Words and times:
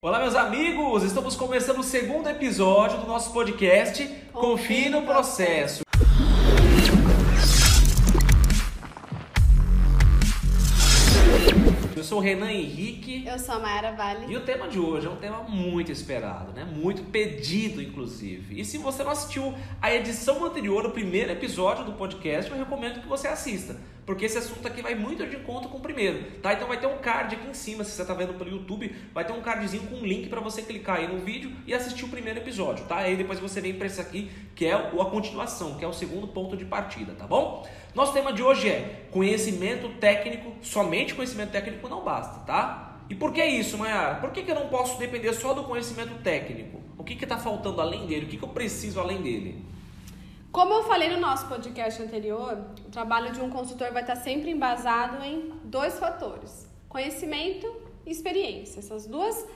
Olá, 0.00 0.20
meus 0.20 0.36
amigos! 0.36 1.02
Estamos 1.02 1.34
começando 1.34 1.80
o 1.80 1.82
segundo 1.82 2.28
episódio 2.28 3.00
do 3.00 3.06
nosso 3.08 3.32
podcast 3.32 4.06
Confie 4.32 4.88
no 4.88 5.02
Processo. 5.02 5.82
Eu 11.96 12.04
sou 12.04 12.18
o 12.18 12.20
Renan 12.20 12.52
Henrique. 12.52 13.26
Eu 13.26 13.40
sou 13.40 13.56
a 13.56 13.58
Mayara 13.58 13.90
Vale. 13.90 14.32
E 14.32 14.36
o 14.36 14.44
tema 14.44 14.68
de 14.68 14.78
hoje 14.78 15.08
é 15.08 15.10
um 15.10 15.16
tema 15.16 15.42
muito 15.42 15.90
esperado, 15.90 16.52
né? 16.52 16.64
Muito 16.64 17.02
pedido, 17.10 17.82
inclusive. 17.82 18.60
E 18.60 18.64
se 18.64 18.78
você 18.78 19.02
não 19.02 19.10
assistiu 19.10 19.52
a 19.82 19.92
edição 19.92 20.44
anterior, 20.44 20.86
o 20.86 20.92
primeiro 20.92 21.32
episódio 21.32 21.84
do 21.84 21.94
podcast, 21.94 22.48
eu 22.52 22.56
recomendo 22.56 23.00
que 23.00 23.08
você 23.08 23.26
assista. 23.26 23.76
Porque 24.08 24.24
esse 24.24 24.38
assunto 24.38 24.66
aqui 24.66 24.80
vai 24.80 24.94
muito 24.94 25.26
de 25.26 25.36
encontro 25.36 25.68
com 25.68 25.76
o 25.76 25.80
primeiro, 25.82 26.40
tá? 26.40 26.54
Então 26.54 26.66
vai 26.66 26.80
ter 26.80 26.86
um 26.86 26.96
card 26.96 27.34
aqui 27.34 27.46
em 27.46 27.52
cima, 27.52 27.84
se 27.84 27.90
você 27.90 28.02
tá 28.06 28.14
vendo 28.14 28.32
pelo 28.38 28.48
YouTube, 28.48 28.90
vai 29.12 29.22
ter 29.22 29.34
um 29.34 29.42
cardzinho 29.42 29.82
com 29.82 29.96
um 29.96 30.02
link 30.02 30.30
para 30.30 30.40
você 30.40 30.62
clicar 30.62 30.96
aí 30.96 31.06
no 31.06 31.18
vídeo 31.18 31.52
e 31.66 31.74
assistir 31.74 32.06
o 32.06 32.08
primeiro 32.08 32.38
episódio, 32.38 32.86
tá? 32.86 33.00
Aí 33.00 33.16
depois 33.16 33.38
você 33.38 33.60
vem 33.60 33.74
para 33.74 33.86
esse 33.86 34.00
aqui, 34.00 34.30
que 34.54 34.64
é 34.64 34.72
a 34.72 35.04
continuação, 35.10 35.76
que 35.76 35.84
é 35.84 35.86
o 35.86 35.92
segundo 35.92 36.26
ponto 36.26 36.56
de 36.56 36.64
partida, 36.64 37.12
tá 37.12 37.26
bom? 37.26 37.68
Nosso 37.94 38.14
tema 38.14 38.32
de 38.32 38.42
hoje 38.42 38.70
é 38.70 39.08
conhecimento 39.10 39.90
técnico, 40.00 40.54
somente 40.62 41.14
conhecimento 41.14 41.50
técnico 41.50 41.86
não 41.86 42.02
basta, 42.02 42.38
tá? 42.46 43.02
E 43.10 43.14
por 43.14 43.30
que 43.30 43.44
isso, 43.44 43.76
Mayara? 43.76 44.14
Por 44.14 44.30
que, 44.30 44.42
que 44.42 44.50
eu 44.50 44.54
não 44.54 44.68
posso 44.68 44.98
depender 44.98 45.34
só 45.34 45.52
do 45.52 45.64
conhecimento 45.64 46.14
técnico? 46.22 46.80
O 46.96 47.04
que 47.04 47.12
está 47.22 47.36
faltando 47.36 47.82
além 47.82 48.06
dele? 48.06 48.24
O 48.24 48.28
que, 48.30 48.38
que 48.38 48.44
eu 48.44 48.48
preciso 48.48 49.00
além 49.00 49.20
dele? 49.20 49.66
Como 50.50 50.72
eu 50.72 50.84
falei 50.84 51.10
no 51.10 51.20
nosso 51.20 51.46
podcast 51.46 52.02
anterior, 52.02 52.58
o 52.86 52.90
trabalho 52.90 53.32
de 53.32 53.40
um 53.40 53.50
consultor 53.50 53.92
vai 53.92 54.00
estar 54.00 54.16
sempre 54.16 54.50
embasado 54.50 55.22
em 55.22 55.52
dois 55.64 55.98
fatores: 55.98 56.66
conhecimento 56.88 57.70
e 58.06 58.10
experiência. 58.10 58.80
Essas 58.80 59.06
duas 59.06 59.46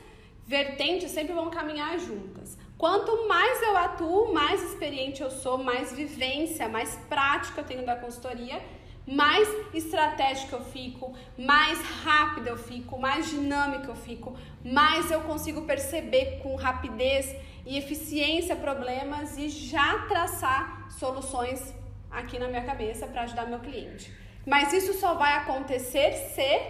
vertentes 0.47 1.11
sempre 1.11 1.33
vão 1.33 1.49
caminhar 1.49 1.99
juntas. 1.99 2.59
Quanto 2.77 3.27
mais 3.27 3.63
eu 3.63 3.77
atuo, 3.77 4.35
mais 4.35 4.63
experiente 4.63 5.23
eu 5.23 5.31
sou, 5.31 5.57
mais 5.57 5.95
vivência, 5.95 6.69
mais 6.69 6.95
prática 7.09 7.63
eu 7.63 7.65
tenho 7.65 7.87
da 7.87 7.97
consultoria, 7.97 8.63
mais 9.07 9.49
estratégica 9.73 10.57
eu 10.57 10.65
fico, 10.65 11.15
mais 11.39 11.81
rápida 12.05 12.51
eu 12.51 12.59
fico, 12.59 12.99
mais 12.99 13.31
dinâmica 13.31 13.89
eu 13.89 13.97
fico, 13.97 14.37
mais 14.63 15.11
eu 15.11 15.23
consigo 15.23 15.63
perceber 15.63 16.41
com 16.43 16.55
rapidez 16.55 17.35
e 17.65 17.79
eficiência 17.79 18.57
problemas 18.57 19.37
e 19.39 19.49
já 19.49 20.01
traçar 20.09 20.89
soluções 20.91 21.73
aqui 22.11 22.39
na 22.39 22.49
minha 22.49 22.65
cabeça 22.65 23.07
para 23.07 23.23
ajudar 23.23 23.47
meu 23.47 23.61
cliente. 23.61 24.13
Mas 24.47 24.73
isso 24.73 24.95
só 24.95 25.15
vai 25.15 25.35
acontecer 25.35 26.13
se 26.35 26.61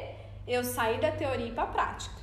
eu 0.47 0.63
sair 0.63 1.01
da 1.01 1.11
teoria 1.11 1.53
para 1.53 1.65
a 1.65 1.67
prática. 1.67 2.23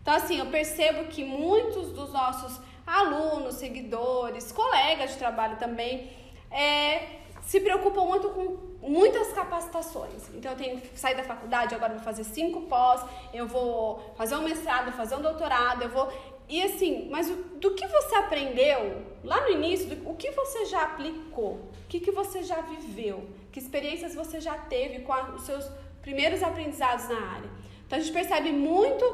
Então, 0.00 0.14
assim, 0.14 0.38
eu 0.38 0.46
percebo 0.46 1.04
que 1.08 1.24
muitos 1.24 1.92
dos 1.92 2.12
nossos 2.12 2.60
alunos, 2.86 3.56
seguidores, 3.56 4.50
colegas 4.50 5.10
de 5.10 5.16
trabalho 5.18 5.56
também, 5.56 6.10
é, 6.50 7.20
se 7.42 7.60
preocupam 7.60 8.04
muito 8.04 8.28
com 8.30 8.56
muitas 8.88 9.32
capacitações. 9.32 10.28
Então, 10.34 10.52
eu 10.52 10.58
tenho 10.58 10.80
que 10.80 10.98
sair 10.98 11.14
da 11.14 11.22
faculdade, 11.22 11.74
agora 11.74 11.94
vou 11.94 12.02
fazer 12.02 12.24
cinco 12.24 12.62
pós, 12.62 13.04
eu 13.32 13.46
vou 13.46 14.14
fazer 14.16 14.36
um 14.36 14.42
mestrado, 14.42 14.92
fazer 14.92 15.16
um 15.16 15.22
doutorado, 15.22 15.82
eu 15.82 15.90
vou. 15.90 16.10
E 16.50 16.60
assim, 16.60 17.08
mas 17.08 17.30
do 17.60 17.74
que 17.76 17.86
você 17.86 18.16
aprendeu 18.16 19.02
lá 19.22 19.40
no 19.42 19.50
início, 19.50 19.86
o 20.04 20.16
que 20.16 20.32
você 20.32 20.64
já 20.64 20.82
aplicou? 20.82 21.52
O 21.52 21.88
que, 21.88 22.00
que 22.00 22.10
você 22.10 22.42
já 22.42 22.60
viveu? 22.60 23.24
Que 23.52 23.60
experiências 23.60 24.16
você 24.16 24.40
já 24.40 24.58
teve 24.58 24.98
com 25.02 25.12
a, 25.12 25.30
os 25.36 25.42
seus 25.42 25.64
primeiros 26.02 26.42
aprendizados 26.42 27.08
na 27.08 27.20
área? 27.34 27.48
Então, 27.86 27.96
a 27.96 28.02
gente 28.02 28.12
percebe 28.12 28.50
muito, 28.50 29.04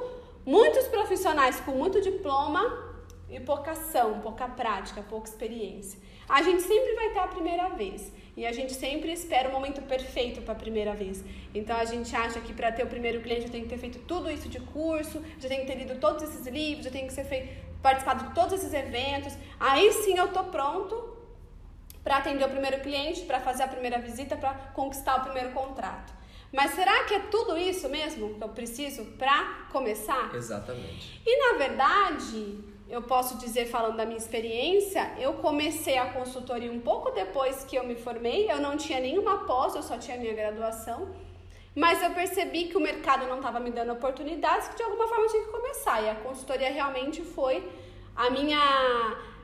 muitos 0.47 0.89
profissionais 0.89 1.61
com 1.61 1.73
muito 1.73 2.01
diploma 2.01 2.63
e 3.29 3.39
pouca 3.39 3.73
ação, 3.73 4.21
pouca 4.21 4.49
prática, 4.49 5.03
pouca 5.03 5.29
experiência. 5.29 6.01
A 6.27 6.41
gente 6.43 6.63
sempre 6.63 6.95
vai 6.95 7.11
ter 7.11 7.19
a 7.19 7.29
primeira 7.29 7.69
vez 7.69 8.11
e 8.37 8.45
a 8.45 8.53
gente 8.53 8.75
sempre 8.75 9.11
espera 9.13 9.49
o 9.49 9.53
momento 9.53 9.81
perfeito 9.83 10.43
para 10.43 10.53
a 10.53 10.57
primeira 10.57 10.95
vez. 10.95 11.25
Então 11.55 11.77
a 11.77 11.85
gente 11.85 12.15
acha 12.15 12.41
que 12.41 12.53
para 12.53 12.71
ter 12.71 12.85
o 12.85 12.87
primeiro 12.87 13.21
cliente 13.23 13.47
eu 13.47 13.51
tenho 13.51 13.65
que 13.65 13.71
ter 13.71 13.79
feito 13.79 13.99
tudo 14.01 14.31
isso 14.31 14.49
de 14.49 14.61
curso, 14.61 15.23
já 15.39 15.49
tenho 15.49 15.63
que 15.63 15.67
ter 15.67 15.79
lido 15.79 15.99
todos 15.99 16.23
esses 16.23 16.47
livros, 16.47 16.85
já 16.85 16.91
tenho 16.91 17.07
que 17.07 17.15
ser 17.15 17.25
feito, 17.25 17.49
participado 17.81 18.29
de 18.29 18.35
todos 18.35 18.53
esses 18.53 18.75
eventos. 18.75 19.33
Aí 19.59 19.91
sim 19.93 20.19
eu 20.19 20.29
tô 20.29 20.45
pronto 20.45 21.17
para 22.05 22.19
atender 22.19 22.45
o 22.45 22.49
primeiro 22.49 22.81
cliente, 22.81 23.23
para 23.23 23.41
fazer 23.41 23.63
a 23.63 23.69
primeira 23.69 23.99
visita, 23.99 24.37
para 24.37 24.55
conquistar 24.75 25.17
o 25.17 25.21
primeiro 25.23 25.51
contrato. 25.53 26.13
Mas 26.53 26.73
será 26.73 27.05
que 27.05 27.15
é 27.15 27.21
tudo 27.21 27.57
isso 27.57 27.89
mesmo 27.89 28.35
que 28.35 28.45
eu 28.45 28.49
preciso 28.51 29.05
para 29.19 29.67
começar? 29.71 30.33
Exatamente. 30.35 31.21
E 31.27 31.53
na 31.53 31.59
verdade, 31.59 32.59
eu 32.89 33.03
posso 33.03 33.37
dizer, 33.37 33.67
falando 33.67 33.97
da 33.97 34.07
minha 34.07 34.17
experiência, 34.17 35.13
eu 35.19 35.35
comecei 35.35 35.99
a 35.99 36.13
consultoria 36.13 36.71
um 36.71 36.81
pouco 36.81 37.11
depois 37.11 37.65
que 37.65 37.77
eu 37.77 37.85
me 37.85 37.97
formei. 37.97 38.51
Eu 38.51 38.61
não 38.61 38.77
tinha 38.77 39.01
nenhuma 39.01 39.45
pós, 39.45 39.75
eu 39.75 39.83
só 39.83 39.99
tinha 39.99 40.17
minha 40.17 40.33
graduação. 40.33 41.09
Mas 41.75 42.01
eu 42.03 42.11
percebi 42.11 42.65
que 42.69 42.77
o 42.77 42.81
mercado 42.81 43.27
não 43.27 43.37
estava 43.37 43.59
me 43.59 43.71
dando 43.71 43.93
oportunidades, 43.93 44.69
que 44.69 44.77
de 44.77 44.83
alguma 44.85 45.07
forma 45.09 45.25
eu 45.25 45.31
tinha 45.31 45.45
que 45.45 45.51
começar. 45.51 46.01
E 46.03 46.09
a 46.09 46.15
consultoria 46.15 46.71
realmente 46.71 47.23
foi 47.23 47.69
a 48.15 48.31
minha, 48.31 48.59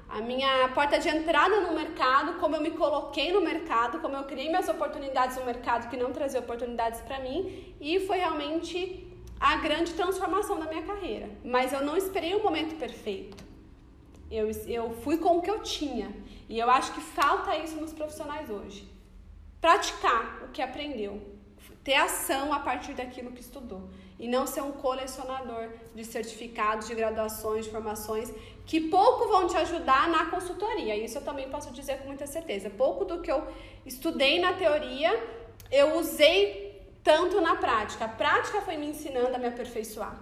a 0.08 0.20
minha 0.20 0.68
porta 0.68 0.98
de 0.98 1.08
entrada 1.08 1.60
no 1.60 1.74
mercado, 1.74 2.38
como 2.38 2.54
eu 2.54 2.62
me 2.62 2.70
coloquei 2.70 3.32
no 3.32 3.40
mercado, 3.40 3.98
como 3.98 4.16
eu 4.16 4.22
criei 4.22 4.48
minhas 4.48 4.68
oportunidades 4.68 5.36
no 5.36 5.44
mercado 5.44 5.90
que 5.90 5.96
não 5.96 6.12
trazia 6.12 6.38
oportunidades 6.38 7.00
para 7.00 7.18
mim. 7.18 7.74
E 7.80 7.98
foi 8.06 8.18
realmente 8.18 9.11
a 9.42 9.56
grande 9.56 9.92
transformação 9.94 10.56
da 10.60 10.66
minha 10.66 10.82
carreira. 10.82 11.28
Mas 11.44 11.72
eu 11.72 11.84
não 11.84 11.96
esperei 11.96 12.32
o 12.36 12.42
momento 12.44 12.76
perfeito. 12.76 13.36
Eu, 14.30 14.48
eu 14.68 14.94
fui 15.02 15.18
com 15.18 15.38
o 15.38 15.42
que 15.42 15.50
eu 15.50 15.60
tinha. 15.64 16.14
E 16.48 16.60
eu 16.60 16.70
acho 16.70 16.94
que 16.94 17.00
falta 17.00 17.56
isso 17.56 17.74
nos 17.80 17.92
profissionais 17.92 18.48
hoje. 18.48 18.88
Praticar 19.60 20.44
o 20.44 20.52
que 20.52 20.62
aprendeu. 20.62 21.20
Ter 21.82 21.94
ação 21.94 22.52
a 22.52 22.60
partir 22.60 22.94
daquilo 22.94 23.32
que 23.32 23.40
estudou. 23.40 23.90
E 24.16 24.28
não 24.28 24.46
ser 24.46 24.62
um 24.62 24.70
colecionador 24.70 25.70
de 25.92 26.04
certificados, 26.04 26.86
de 26.86 26.94
graduações, 26.94 27.64
de 27.64 27.72
formações, 27.72 28.32
que 28.64 28.80
pouco 28.80 29.26
vão 29.26 29.48
te 29.48 29.56
ajudar 29.56 30.08
na 30.08 30.26
consultoria. 30.26 30.96
Isso 30.96 31.18
eu 31.18 31.22
também 31.22 31.48
posso 31.50 31.72
dizer 31.72 31.98
com 31.98 32.06
muita 32.06 32.28
certeza. 32.28 32.70
Pouco 32.70 33.04
do 33.04 33.20
que 33.20 33.32
eu 33.32 33.44
estudei 33.84 34.40
na 34.40 34.52
teoria, 34.52 35.10
eu 35.68 35.98
usei 35.98 36.71
tanto 37.02 37.40
na 37.40 37.56
prática. 37.56 38.04
A 38.04 38.08
prática 38.08 38.60
foi 38.60 38.76
me 38.76 38.86
ensinando 38.86 39.34
a 39.34 39.38
me 39.38 39.46
aperfeiçoar 39.46 40.16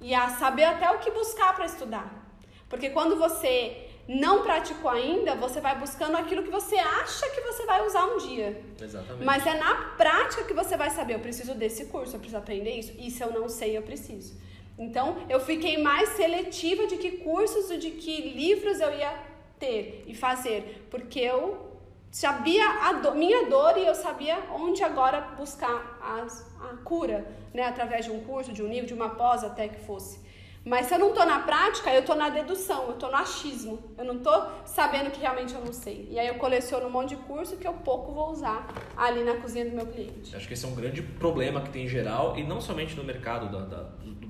e 0.00 0.14
a 0.14 0.28
saber 0.30 0.64
até 0.64 0.90
o 0.90 0.98
que 0.98 1.10
buscar 1.10 1.54
para 1.54 1.66
estudar. 1.66 2.24
Porque 2.68 2.90
quando 2.90 3.16
você 3.16 3.88
não 4.06 4.42
praticou 4.42 4.90
ainda, 4.90 5.34
você 5.34 5.60
vai 5.60 5.78
buscando 5.78 6.16
aquilo 6.16 6.42
que 6.42 6.50
você 6.50 6.76
acha 6.76 7.28
que 7.30 7.40
você 7.40 7.64
vai 7.64 7.86
usar 7.86 8.04
um 8.06 8.18
dia. 8.18 8.62
Exatamente. 8.80 9.24
Mas 9.24 9.46
é 9.46 9.54
na 9.54 9.74
prática 9.96 10.44
que 10.44 10.52
você 10.52 10.76
vai 10.76 10.90
saber, 10.90 11.14
eu 11.14 11.20
preciso 11.20 11.54
desse 11.54 11.86
curso, 11.86 12.16
eu 12.16 12.20
preciso 12.20 12.38
aprender 12.38 12.72
isso. 12.78 12.92
Se 13.10 13.22
eu 13.22 13.32
não 13.32 13.48
sei, 13.48 13.76
eu 13.76 13.82
preciso. 13.82 14.38
Então, 14.78 15.24
eu 15.28 15.38
fiquei 15.40 15.78
mais 15.78 16.10
seletiva 16.10 16.86
de 16.86 16.96
que 16.96 17.12
cursos 17.18 17.70
e 17.70 17.78
de 17.78 17.92
que 17.92 18.32
livros 18.32 18.80
eu 18.80 18.92
ia 18.92 19.14
ter 19.58 20.04
e 20.06 20.14
fazer, 20.14 20.86
porque 20.90 21.20
eu 21.20 21.73
sabia 22.14 22.64
a 22.84 22.92
do, 22.92 23.12
minha 23.16 23.48
dor 23.50 23.76
e 23.76 23.84
eu 23.84 23.94
sabia 23.94 24.38
onde 24.52 24.84
agora 24.84 25.20
buscar 25.36 25.98
as, 26.00 26.48
a 26.60 26.76
cura, 26.84 27.26
né? 27.52 27.64
Através 27.64 28.04
de 28.04 28.12
um 28.12 28.20
curso, 28.20 28.52
de 28.52 28.62
um 28.62 28.68
livro, 28.68 28.86
de 28.86 28.94
uma 28.94 29.10
pós 29.10 29.42
até 29.42 29.66
que 29.66 29.80
fosse. 29.80 30.20
Mas 30.64 30.86
se 30.86 30.94
eu 30.94 30.98
não 31.00 31.08
estou 31.08 31.26
na 31.26 31.40
prática, 31.40 31.92
eu 31.92 32.00
estou 32.00 32.14
na 32.14 32.28
dedução, 32.28 32.84
eu 32.84 32.92
estou 32.92 33.10
no 33.10 33.16
achismo. 33.16 33.80
Eu 33.98 34.04
não 34.04 34.18
estou 34.18 34.46
sabendo 34.64 35.10
que 35.10 35.20
realmente 35.20 35.54
eu 35.54 35.60
não 35.60 35.72
sei. 35.72 36.06
E 36.08 36.16
aí 36.16 36.28
eu 36.28 36.36
coleciono 36.36 36.86
um 36.86 36.90
monte 36.90 37.10
de 37.10 37.16
curso 37.16 37.56
que 37.56 37.66
eu 37.66 37.72
pouco 37.72 38.12
vou 38.12 38.30
usar 38.30 38.72
ali 38.96 39.24
na 39.24 39.34
cozinha 39.34 39.64
do 39.64 39.72
meu 39.72 39.86
cliente. 39.86 40.36
Acho 40.36 40.46
que 40.46 40.54
esse 40.54 40.64
é 40.64 40.68
um 40.68 40.74
grande 40.74 41.02
problema 41.02 41.62
que 41.62 41.70
tem 41.70 41.84
em 41.84 41.88
geral, 41.88 42.38
e 42.38 42.44
não 42.44 42.60
somente 42.60 42.94
no 42.94 43.02
mercado 43.02 43.50
da, 43.50 43.64
da, 43.64 43.82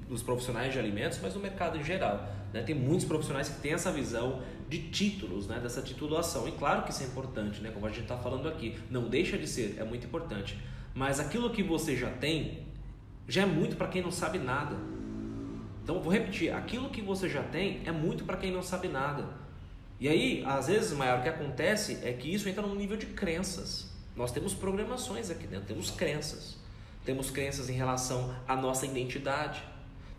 dos 0.09 0.23
profissionais 0.23 0.73
de 0.73 0.79
alimentos, 0.79 1.21
mas 1.23 1.35
no 1.35 1.41
mercado 1.41 1.77
em 1.77 1.85
geral. 1.85 2.27
Né? 2.51 2.63
Tem 2.63 2.75
muitos 2.75 3.05
profissionais 3.05 3.49
que 3.51 3.61
têm 3.61 3.75
essa 3.75 3.93
visão 3.93 4.41
de 4.69 4.91
títulos, 4.91 5.47
né? 5.47 5.61
dessa 5.61 5.83
titulação. 5.83 6.49
E 6.49 6.53
claro 6.53 6.83
que 6.83 6.91
isso 6.91 7.03
é 7.03 7.07
importante, 7.07 7.61
né? 7.61 7.71
como 7.71 7.87
a 7.87 7.91
gente 7.91 8.03
está 8.03 8.17
falando 8.17 8.49
aqui. 8.49 8.79
Não 8.91 9.09
deixa 9.09 9.39
de 9.39 9.47
ser, 9.47 9.77
é 9.79 9.85
muito 9.85 10.07
importante. 10.07 10.59
Mas 10.95 11.19
aquilo 11.19 11.51
que 11.51 11.63
você 11.63 11.97
já 11.97 12.11
tem, 12.11 12.67
já 13.27 13.43
é 13.43 13.47
muito 13.47 13.77
para 13.77 13.89
quem 13.89 14.03
não 14.03 14.11
sabe 14.11 14.39
nada. 14.39 14.77
Então, 15.83 16.01
vou 16.01 16.13
repetir: 16.13 16.53
aquilo 16.53 16.89
que 16.89 17.03
você 17.03 17.29
já 17.29 17.43
tem 17.43 17.83
é 17.85 17.93
muito 17.93 18.25
para 18.25 18.37
quem 18.37 18.51
não 18.51 18.63
sabe 18.63 18.89
nada. 18.89 19.29
E 20.01 20.09
aí, 20.09 20.43
às 20.47 20.67
vezes, 20.67 20.93
maior 20.93 21.21
o 21.21 21.23
que 21.23 21.29
acontece 21.29 21.99
é 22.03 22.13
que 22.13 22.33
isso 22.33 22.49
entra 22.49 22.63
num 22.63 22.75
nível 22.75 22.97
de 22.97 23.07
crenças. 23.07 23.93
Nós 24.17 24.33
temos 24.33 24.55
programações 24.55 25.31
aqui 25.31 25.47
dentro, 25.47 25.67
temos 25.67 25.91
crenças. 25.91 26.57
Temos 27.05 27.31
crenças 27.31 27.69
em 27.69 27.75
relação 27.75 28.35
à 28.49 28.57
nossa 28.57 28.87
identidade. 28.87 29.63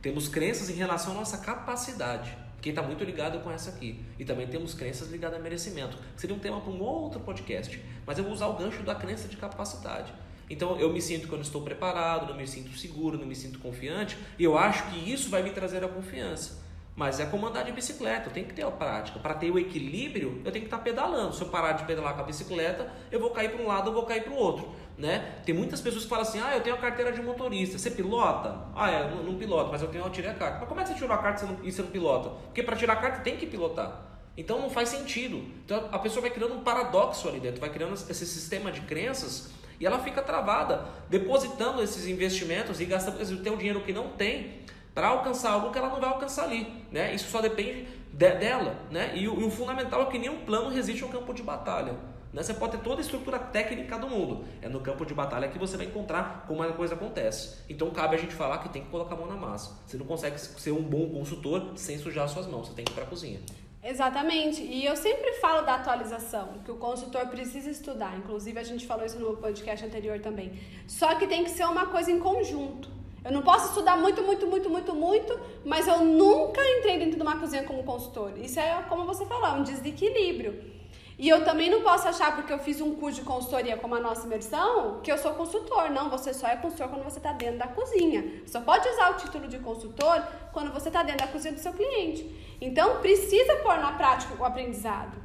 Temos 0.02 0.28
crenças 0.28 0.70
em 0.70 0.74
relação 0.74 1.14
à 1.14 1.16
nossa 1.16 1.40
capacidade, 1.40 2.38
que 2.66 2.72
está 2.72 2.82
muito 2.82 3.04
ligado 3.04 3.40
com 3.42 3.52
essa 3.52 3.70
aqui. 3.70 4.04
E 4.18 4.26
também 4.26 4.48
temos 4.48 4.74
crenças 4.74 5.12
ligadas 5.12 5.40
a 5.40 5.42
merecimento, 5.42 5.98
que 6.16 6.20
seria 6.20 6.36
um 6.36 6.40
tema 6.40 6.60
para 6.60 6.72
um 6.72 6.82
outro 6.82 7.20
podcast. 7.20 7.80
Mas 8.08 8.18
eu 8.18 8.24
vou 8.24 8.34
usar 8.34 8.48
o 8.48 8.54
gancho 8.54 8.82
da 8.82 8.96
crença 8.96 9.28
de 9.28 9.38
capacidade. 9.38 10.12
Então 10.50 10.76
eu 10.80 10.92
me 10.92 11.00
sinto 11.00 11.28
que 11.28 11.34
eu 11.34 11.38
não 11.38 11.44
estou 11.44 11.62
preparado, 11.62 12.28
não 12.28 12.36
me 12.36 12.48
sinto 12.48 12.76
seguro, 12.76 13.20
não 13.20 13.28
me 13.28 13.36
sinto 13.36 13.60
confiante, 13.60 14.18
e 14.40 14.44
eu 14.44 14.58
acho 14.58 14.90
que 14.90 15.12
isso 15.12 15.30
vai 15.30 15.44
me 15.44 15.52
trazer 15.52 15.84
a 15.84 15.88
confiança. 15.88 16.66
Mas 16.96 17.20
é 17.20 17.26
como 17.28 17.46
andar 17.46 17.64
de 17.64 17.72
bicicleta, 17.72 18.30
eu 18.30 18.34
tenho 18.34 18.48
que 18.48 18.54
ter 18.54 18.64
a 18.64 18.72
prática. 18.72 19.20
Para 19.20 19.36
ter 19.36 19.52
o 19.52 19.60
equilíbrio, 19.60 20.42
eu 20.44 20.52
tenho 20.52 20.64
que 20.64 20.68
estar 20.68 20.78
tá 20.78 20.84
pedalando. 20.84 21.36
Se 21.36 21.42
eu 21.44 21.50
parar 21.50 21.74
de 21.74 21.84
pedalar 21.84 22.16
com 22.16 22.22
a 22.22 22.24
bicicleta, 22.24 22.92
eu 23.12 23.20
vou 23.20 23.30
cair 23.30 23.52
para 23.52 23.62
um 23.62 23.68
lado, 23.68 23.90
eu 23.90 23.94
vou 23.94 24.06
cair 24.06 24.24
para 24.24 24.34
o 24.34 24.38
outro. 24.38 24.74
Né? 24.98 25.40
Tem 25.46 25.54
muitas 25.54 25.82
pessoas 25.82 26.04
que 26.04 26.10
falam 26.10 26.24
assim: 26.24 26.40
ah, 26.40 26.56
eu 26.56 26.62
tenho 26.62 26.76
a 26.76 26.80
carteira 26.80 27.12
de 27.12 27.22
motorista. 27.22 27.78
Você 27.78 27.92
pilota? 27.92 28.56
Ah, 28.74 28.90
é, 28.90 29.10
não, 29.10 29.36
piloto, 29.36 29.70
mas 29.72 29.82
eu 29.82 29.90
tenho, 29.90 30.06
eu 30.06 30.10
tirei 30.10 30.32
a 30.32 30.34
carta. 30.34 30.60
Mas 30.60 30.70
como 30.70 30.80
é 30.80 30.84
que 30.84 30.90
você 30.90 30.96
tirou 30.96 31.14
a 31.14 31.18
carta 31.18 31.46
e 31.64 31.72
você 31.72 31.82
não, 31.82 31.90
pilota? 31.90 32.30
Porque 32.30 32.64
para 32.64 32.76
tirar 32.76 32.94
a 32.94 32.96
carta 32.98 33.20
tem 33.20 33.36
que 33.36 33.46
pilotar. 33.46 34.06
Então 34.38 34.60
não 34.60 34.70
faz 34.70 34.90
sentido. 34.90 35.38
Então 35.66 35.90
a 35.92 36.00
pessoa 36.00 36.22
vai 36.22 36.30
criando 36.30 36.56
um 36.56 36.64
paradoxo 36.64 37.28
ali 37.28 37.40
dentro, 37.40 37.60
vai 37.60 37.70
criando 37.70 37.94
esse 37.94 38.26
sistema 38.26 38.72
de 38.72 38.82
crenças 38.82 39.52
e 39.80 39.86
ela 39.86 40.00
fica 40.00 40.22
travada, 40.22 40.86
depositando 41.10 41.82
esses 41.82 42.08
investimentos 42.08 42.80
e 42.80 42.86
gastando 42.86 43.22
o 43.22 43.44
teu 43.44 43.58
dinheiro 43.58 43.82
que 43.82 43.92
não 43.92 44.10
tem 44.10 44.64
para 44.94 45.08
alcançar 45.08 45.52
algo 45.52 45.72
que 45.72 45.78
ela 45.78 45.90
não 45.90 46.00
vai 46.00 46.10
alcançar 46.10 46.46
ali, 46.46 46.74
né? 46.90 47.14
Isso 47.14 47.30
só 47.30 47.42
depende 47.42 47.86
de, 48.14 48.32
dela, 48.36 48.80
né? 48.90 49.12
E 49.14 49.28
o, 49.28 49.42
e 49.42 49.44
o, 49.44 49.52
fundamental 49.52 50.04
é 50.04 50.06
que 50.06 50.18
nenhum 50.18 50.46
plano 50.46 50.70
resiste 50.70 51.04
ao 51.04 51.10
campo 51.10 51.34
de 51.34 51.44
batalha. 51.44 51.96
Né? 52.36 52.44
Você 52.44 52.54
pode 52.54 52.74
ter 52.74 52.84
toda 52.84 52.98
a 52.98 53.02
estrutura 53.02 53.40
técnica 53.40 53.98
do 53.98 54.10
mundo, 54.10 54.44
é 54.62 54.68
no 54.68 54.82
campo 54.82 55.06
de 55.06 55.14
batalha 55.14 55.48
que 55.48 55.58
você 55.58 55.78
vai 55.78 55.86
encontrar 55.86 56.44
como 56.46 56.62
a 56.62 56.74
coisa 56.74 56.94
acontece. 56.94 57.64
Então 57.70 57.90
cabe 57.92 58.18
a 58.18 58.20
gente 58.20 58.36
falar 58.36 58.58
que 58.58 58.68
tem 58.68 58.84
que 58.84 58.90
colocar 58.90 59.16
a 59.16 59.18
mão 59.18 59.26
na 59.26 59.38
massa. 59.38 59.80
Você 59.88 59.96
não 59.96 60.06
consegue 60.06 60.38
ser 60.38 60.72
um 60.72 60.84
bom 60.84 61.10
consultor 61.10 61.72
sem 61.78 61.98
sujar 61.98 62.28
suas 62.28 62.46
mãos, 62.46 62.68
você 62.68 62.74
tem 62.74 62.84
que 62.84 62.92
ir 62.92 62.94
para 62.94 63.06
a 63.06 63.08
cozinha. 63.08 63.40
Exatamente. 63.82 64.62
E 64.62 64.84
eu 64.86 64.98
sempre 64.98 65.32
falo 65.36 65.62
da 65.62 65.76
atualização, 65.76 66.60
que 66.66 66.72
o 66.72 66.76
consultor 66.76 67.26
precisa 67.28 67.70
estudar. 67.70 68.18
Inclusive, 68.18 68.60
a 68.60 68.64
gente 68.64 68.86
falou 68.86 69.06
isso 69.06 69.18
no 69.18 69.38
podcast 69.38 69.86
anterior 69.86 70.20
também. 70.20 70.60
Só 70.88 71.16
que 71.16 71.28
tem 71.28 71.44
que 71.44 71.52
ser 71.52 71.64
uma 71.66 71.86
coisa 71.86 72.12
em 72.12 72.20
conjunto. 72.20 72.90
Eu 73.24 73.32
não 73.32 73.44
posso 73.44 73.70
estudar 73.70 73.96
muito, 73.96 74.22
muito, 74.24 74.46
muito, 74.46 74.70
muito, 74.70 74.94
muito, 74.94 75.40
mas 75.64 75.88
eu 75.88 76.04
nunca 76.04 76.62
entrei 76.62 77.00
dentro 77.00 77.16
de 77.16 77.22
uma 77.22 77.40
cozinha 77.40 77.64
como 77.64 77.84
consultor. 77.84 78.34
Isso 78.38 78.60
é, 78.60 78.84
como 78.90 79.06
você 79.06 79.26
falou, 79.26 79.60
um 79.60 79.64
desequilíbrio. 79.64 80.75
E 81.18 81.30
eu 81.30 81.46
também 81.46 81.70
não 81.70 81.82
posso 81.82 82.08
achar, 82.08 82.36
porque 82.36 82.52
eu 82.52 82.60
fiz 82.60 82.82
um 82.82 82.94
curso 82.96 83.22
de 83.22 83.26
consultoria 83.26 83.78
como 83.78 83.96
a 83.96 84.00
nossa 84.00 84.26
imersão, 84.26 85.00
que 85.02 85.10
eu 85.10 85.18
sou 85.18 85.34
consultor. 85.34 85.90
Não, 85.90 86.10
você 86.10 86.34
só 86.34 86.48
é 86.48 86.58
consultor 86.58 86.90
quando 86.90 87.04
você 87.04 87.18
está 87.18 87.32
dentro 87.32 87.58
da 87.58 87.68
cozinha. 87.68 88.42
Só 88.46 88.60
pode 88.60 88.88
usar 88.90 89.12
o 89.12 89.14
título 89.16 89.48
de 89.48 89.60
consultor 89.60 90.22
quando 90.52 90.74
você 90.74 90.90
está 90.90 91.04
dentro 91.04 91.26
da 91.26 91.32
cozinha 91.32 91.54
do 91.54 91.60
seu 91.60 91.72
cliente. 91.72 92.58
Então, 92.60 93.00
precisa 93.00 93.56
pôr 93.58 93.78
na 93.78 93.94
prática 93.94 94.36
o 94.38 94.44
aprendizado. 94.44 95.18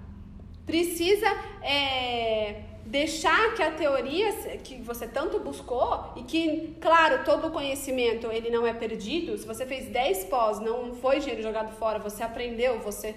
Precisa 0.65 1.27
é, 1.61 2.63
deixar 2.87 3.55
que 3.55 3.63
a 3.63 3.71
teoria 3.71 4.33
que 4.59 4.81
você 4.83 5.07
tanto 5.07 5.39
buscou 5.39 6.13
e 6.17 6.23
que, 6.23 6.77
claro, 6.81 7.25
todo 7.25 7.47
o 7.47 7.51
conhecimento 7.51 8.31
ele 8.31 8.51
não 8.51 8.67
é 8.67 8.73
perdido. 8.73 9.39
Se 9.39 9.47
você 9.47 9.67
fez 9.67 9.89
10 9.89 10.25
pós, 10.25 10.59
não 10.61 10.95
foi 10.95 11.21
dinheiro 11.21 11.43
jogado 11.43 11.73
fora, 11.77 11.99
você 11.99 12.23
aprendeu, 12.23 12.81
você 12.81 13.15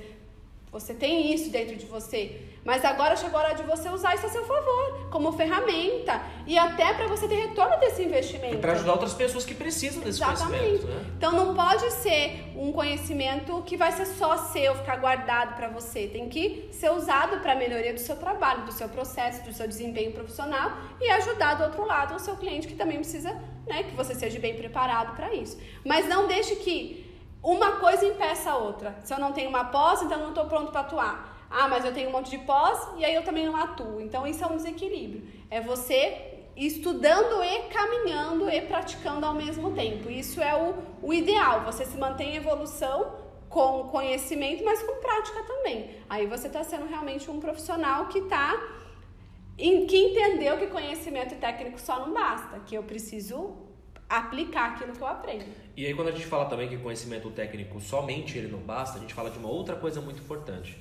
você 0.74 0.92
tem 0.92 1.32
isso 1.32 1.52
dentro 1.52 1.76
de 1.76 1.86
você. 1.86 2.42
Mas 2.66 2.84
agora 2.84 3.16
chegou 3.16 3.40
a 3.40 3.44
hora 3.44 3.54
de 3.54 3.62
você 3.62 3.90
usar 3.90 4.16
isso 4.16 4.26
a 4.26 4.30
seu 4.30 4.44
favor, 4.44 5.08
como 5.12 5.32
ferramenta. 5.34 6.20
E 6.48 6.58
até 6.58 6.96
para 6.96 7.06
você 7.06 7.28
ter 7.28 7.36
retorno 7.36 7.80
desse 7.80 8.02
investimento. 8.02 8.56
E 8.56 8.58
para 8.58 8.72
ajudar 8.72 8.94
outras 8.94 9.14
pessoas 9.14 9.46
que 9.46 9.54
precisam 9.54 10.02
desse 10.02 10.24
Exatamente. 10.24 10.64
conhecimento. 10.64 10.88
Né? 10.88 11.14
Então 11.16 11.32
não 11.32 11.54
pode 11.54 11.92
ser 11.92 12.52
um 12.56 12.72
conhecimento 12.72 13.62
que 13.62 13.78
vai 13.78 13.92
ser 13.92 14.08
só 14.08 14.36
seu, 14.38 14.74
ficar 14.76 14.96
guardado 14.96 15.56
para 15.56 15.68
você. 15.68 16.08
Tem 16.08 16.28
que 16.28 16.70
ser 16.72 16.92
usado 16.92 17.40
para 17.42 17.52
a 17.54 17.56
melhoria 17.56 17.94
do 17.94 18.00
seu 18.00 18.16
trabalho, 18.16 18.66
do 18.66 18.72
seu 18.72 18.90
processo, 18.90 19.44
do 19.44 19.54
seu 19.54 19.68
desempenho 19.68 20.12
profissional 20.12 20.72
e 21.00 21.08
ajudar 21.12 21.54
do 21.54 21.66
outro 21.66 21.86
lado 21.86 22.16
o 22.16 22.20
seu 22.20 22.36
cliente 22.36 22.68
que 22.68 22.74
também 22.74 22.98
precisa 22.98 23.32
né, 23.68 23.84
que 23.84 23.96
você 23.96 24.16
seja 24.16 24.40
bem 24.40 24.56
preparado 24.56 25.16
para 25.16 25.34
isso. 25.36 25.56
Mas 25.86 26.08
não 26.08 26.28
deixe 26.28 26.56
que 26.56 27.13
uma 27.44 27.74
coisa 27.74 28.06
impeça 28.06 28.52
a 28.52 28.58
outra. 28.58 28.96
Se 29.04 29.14
eu 29.14 29.20
não 29.20 29.34
tenho 29.34 29.50
uma 29.50 29.66
pós, 29.66 30.02
então 30.02 30.18
eu 30.18 30.24
não 30.24 30.30
estou 30.30 30.46
pronto 30.46 30.72
para 30.72 30.82
atuar. 30.82 31.46
Ah, 31.50 31.68
mas 31.68 31.84
eu 31.86 31.94
tenho 31.94 32.10
um 32.10 32.12
monte 32.12 32.32
de 32.32 32.40
pós 32.40 32.80
e 32.98 33.04
aí 33.06 33.14
eu 33.14 33.24
também 33.24 33.46
não 33.46 33.56
atuo. 33.56 34.00
Então 34.00 34.26
isso 34.26 34.44
é 34.44 34.48
um 34.48 34.56
desequilíbrio. 34.56 35.28
É 35.52 35.60
você 35.60 36.34
estudando 36.56 37.44
e 37.44 37.64
caminhando 37.64 38.50
e 38.50 38.62
praticando 38.62 39.26
ao 39.26 39.34
mesmo 39.34 39.72
tempo. 39.72 40.10
Isso 40.10 40.42
é 40.42 40.56
o, 40.56 40.76
o 41.02 41.14
ideal. 41.14 41.62
Você 41.66 41.86
se 41.86 41.98
mantém 41.98 42.34
em 42.34 42.38
evolução 42.38 43.22
com 43.50 43.88
conhecimento, 43.90 44.64
mas 44.64 44.82
com 44.82 44.96
prática 44.96 45.44
também. 45.44 45.98
Aí 46.10 46.26
você 46.26 46.48
está 46.48 46.64
sendo 46.64 46.88
realmente 46.88 47.30
um 47.30 47.40
profissional 47.40 48.08
que 48.08 48.20
está 48.20 48.60
que 49.56 49.98
entendeu 49.98 50.58
que 50.58 50.68
conhecimento 50.68 51.36
técnico 51.36 51.80
só 51.80 52.00
não 52.00 52.12
basta, 52.12 52.60
que 52.66 52.74
eu 52.76 52.82
preciso 52.82 53.56
aplicar 54.18 54.72
aquilo 54.72 54.94
que 54.94 55.02
eu 55.02 55.08
aprendo. 55.08 55.46
E 55.76 55.86
aí 55.86 55.94
quando 55.94 56.10
a 56.10 56.12
gente 56.12 56.26
fala 56.26 56.46
também 56.46 56.70
que 56.70 56.78
conhecimento 56.78 57.30
técnico 57.32 57.80
somente 57.82 58.38
ele 58.38 58.48
não 58.48 58.60
basta, 58.60 58.98
a 58.98 59.02
gente 59.02 59.14
fala 59.14 59.30
de 59.30 59.40
uma 59.40 59.50
outra 59.50 59.76
coisa 59.76 60.02
muito 60.02 60.22
importante, 60.22 60.78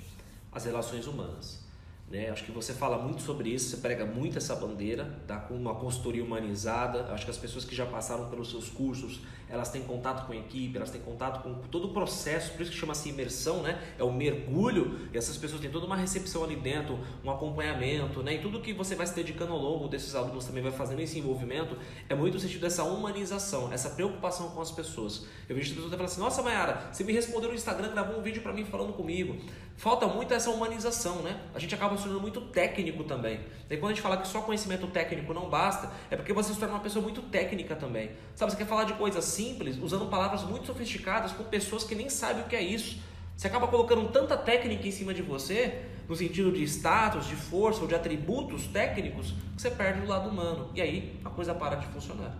as 0.52 0.64
relações 0.64 1.06
humanas. 1.06 1.62
Né? 2.10 2.28
Acho 2.28 2.44
que 2.44 2.52
você 2.52 2.74
fala 2.74 2.98
muito 2.98 3.22
sobre 3.22 3.48
isso, 3.48 3.70
você 3.70 3.78
prega 3.78 4.04
muito 4.04 4.36
essa 4.36 4.54
bandeira, 4.54 5.18
tá? 5.26 5.38
com 5.38 5.54
uma 5.54 5.74
consultoria 5.74 6.22
humanizada. 6.22 7.10
Acho 7.10 7.24
que 7.24 7.30
as 7.30 7.38
pessoas 7.38 7.64
que 7.64 7.74
já 7.74 7.86
passaram 7.86 8.28
pelos 8.28 8.50
seus 8.50 8.68
cursos, 8.68 9.20
elas 9.52 9.68
têm 9.68 9.82
contato 9.82 10.26
com 10.26 10.32
a 10.32 10.36
equipe, 10.36 10.76
elas 10.76 10.90
têm 10.90 11.00
contato 11.00 11.42
com 11.42 11.54
todo 11.68 11.88
o 11.88 11.92
processo, 11.92 12.52
por 12.52 12.62
isso 12.62 12.70
que 12.70 12.76
chama-se 12.76 13.10
imersão, 13.10 13.62
né? 13.62 13.78
é 13.98 14.02
o 14.02 14.10
mergulho, 14.10 14.98
e 15.12 15.18
essas 15.18 15.36
pessoas 15.36 15.60
têm 15.60 15.70
toda 15.70 15.84
uma 15.84 15.94
recepção 15.94 16.42
ali 16.42 16.56
dentro, 16.56 16.98
um 17.22 17.30
acompanhamento, 17.30 18.22
né? 18.22 18.34
e 18.34 18.38
tudo 18.38 18.60
que 18.60 18.72
você 18.72 18.94
vai 18.94 19.06
se 19.06 19.14
dedicando 19.14 19.52
ao 19.52 19.58
longo 19.58 19.88
desses 19.88 20.14
alunos 20.14 20.46
também 20.46 20.62
vai 20.62 20.72
fazendo 20.72 21.00
esse 21.00 21.18
envolvimento, 21.18 21.76
é 22.08 22.14
muito 22.14 22.36
o 22.36 22.40
sentido 22.40 22.62
dessa 22.62 22.82
humanização, 22.82 23.70
essa 23.70 23.90
preocupação 23.90 24.48
com 24.50 24.62
as 24.62 24.70
pessoas. 24.70 25.26
Eu 25.46 25.54
vejo 25.54 25.68
as 25.68 25.74
pessoas 25.74 25.92
falando 25.92 26.06
assim, 26.06 26.20
nossa 26.20 26.42
Mayara, 26.42 26.88
você 26.90 27.04
me 27.04 27.12
respondeu 27.12 27.50
no 27.50 27.54
Instagram, 27.54 27.90
gravou 27.90 28.18
um 28.18 28.22
vídeo 28.22 28.40
para 28.40 28.54
mim 28.54 28.64
falando 28.64 28.94
comigo. 28.94 29.36
Falta 29.76 30.06
muito 30.06 30.32
essa 30.32 30.50
humanização, 30.50 31.22
né? 31.22 31.40
A 31.54 31.58
gente 31.58 31.74
acaba 31.74 31.96
se 31.96 32.02
tornando 32.02 32.22
muito 32.22 32.40
técnico 32.40 33.04
também. 33.04 33.40
E 33.68 33.76
quando 33.76 33.92
a 33.92 33.94
gente 33.94 34.02
fala 34.02 34.16
que 34.16 34.28
só 34.28 34.40
conhecimento 34.42 34.86
técnico 34.86 35.34
não 35.34 35.48
basta, 35.48 35.90
é 36.10 36.16
porque 36.16 36.32
você 36.32 36.52
se 36.52 36.58
torna 36.60 36.74
uma 36.74 36.80
pessoa 36.80 37.02
muito 37.02 37.22
técnica 37.22 37.74
também. 37.74 38.10
Sabe, 38.34 38.52
você 38.52 38.58
quer 38.58 38.66
falar 38.66 38.84
de 38.84 38.92
coisas 38.94 39.24
simples, 39.42 39.76
usando 39.82 40.06
palavras 40.06 40.44
muito 40.44 40.66
sofisticadas 40.66 41.32
com 41.32 41.42
pessoas 41.44 41.82
que 41.82 41.94
nem 41.94 42.08
sabem 42.08 42.44
o 42.44 42.46
que 42.46 42.54
é 42.54 42.62
isso. 42.62 43.00
Você 43.36 43.48
acaba 43.48 43.66
colocando 43.66 44.08
tanta 44.08 44.36
técnica 44.36 44.86
em 44.86 44.92
cima 44.92 45.12
de 45.12 45.22
você, 45.22 45.82
no 46.08 46.14
sentido 46.14 46.52
de 46.52 46.62
status, 46.62 47.26
de 47.26 47.34
força 47.34 47.80
ou 47.80 47.88
de 47.88 47.94
atributos 47.94 48.66
técnicos, 48.68 49.34
que 49.56 49.62
você 49.62 49.70
perde 49.70 50.00
o 50.02 50.08
lado 50.08 50.28
humano. 50.28 50.70
E 50.74 50.80
aí 50.80 51.20
a 51.24 51.30
coisa 51.30 51.54
para 51.54 51.76
de 51.76 51.86
funcionar. 51.88 52.36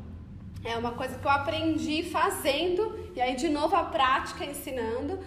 É 0.65 0.77
uma 0.77 0.93
coisa 0.93 1.19
que 1.19 1.27
eu 1.27 1.31
aprendi 1.31 2.05
fazendo, 2.05 2.97
e 3.17 3.21
aí 3.21 3.35
de 3.35 3.49
novo 3.49 3.75
a 3.75 3.83
prática 3.83 4.45
ensinando, 4.45 5.19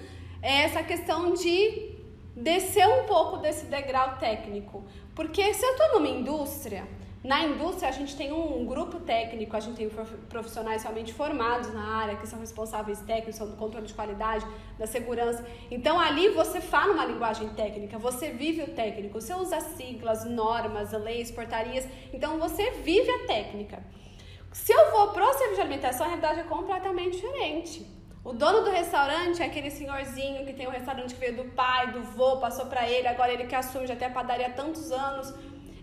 é 0.41 0.63
essa 0.63 0.81
questão 0.81 1.33
de 1.33 1.91
descer 2.37 2.87
um 2.87 3.05
pouco 3.05 3.37
desse 3.37 3.65
degrau 3.65 4.17
técnico. 4.17 4.85
Porque 5.13 5.53
se 5.53 5.65
eu 5.65 5.71
estou 5.71 5.93
numa 5.95 6.07
indústria, 6.07 6.87
na 7.25 7.43
indústria 7.43 7.89
a 7.89 7.91
gente 7.91 8.15
tem 8.15 8.31
um 8.31 8.65
grupo 8.65 8.99
técnico, 8.99 9.57
a 9.57 9.59
gente 9.59 9.75
tem 9.75 9.89
profissionais 10.29 10.83
realmente 10.83 11.11
formados 11.11 11.73
na 11.73 11.97
área, 11.97 12.15
que 12.15 12.27
são 12.27 12.39
responsáveis 12.39 13.01
técnicos, 13.01 13.35
são 13.35 13.49
do 13.49 13.57
controle 13.57 13.87
de 13.87 13.93
qualidade, 13.95 14.45
da 14.77 14.85
segurança. 14.85 15.43
Então 15.71 15.99
ali 15.99 16.29
você 16.29 16.61
fala 16.61 16.93
uma 16.93 17.05
linguagem 17.05 17.49
técnica, 17.49 17.97
você 17.97 18.29
vive 18.29 18.61
o 18.61 18.67
técnico, 18.67 19.19
você 19.19 19.33
usa 19.33 19.59
siglas, 19.59 20.23
normas, 20.23 20.91
leis, 20.91 21.31
portarias, 21.31 21.87
então 22.13 22.37
você 22.37 22.69
vive 22.89 23.09
a 23.09 23.25
técnica. 23.25 23.83
Se 24.51 24.71
eu 24.71 24.91
vou 24.91 25.07
para 25.09 25.27
o 25.27 25.33
serviço 25.33 25.55
de 25.55 25.61
alimentação, 25.61 26.05
a 26.05 26.09
realidade 26.09 26.41
é 26.41 26.43
completamente 26.43 27.17
diferente. 27.17 27.85
O 28.23 28.33
dono 28.33 28.63
do 28.63 28.69
restaurante 28.69 29.41
é 29.41 29.45
aquele 29.45 29.71
senhorzinho 29.71 30.45
que 30.45 30.53
tem 30.53 30.67
um 30.67 30.71
restaurante 30.71 31.13
que 31.13 31.19
veio 31.19 31.35
do 31.35 31.45
pai, 31.51 31.91
do 31.91 32.01
vô, 32.01 32.37
passou 32.37 32.67
para 32.67 32.87
ele, 32.89 33.07
agora 33.07 33.33
ele 33.33 33.45
que 33.45 33.55
assume, 33.55 33.85
já 33.87 33.95
tem 33.95 34.07
a 34.07 34.11
padaria 34.11 34.47
há 34.47 34.51
tantos 34.51 34.91
anos. 34.91 35.33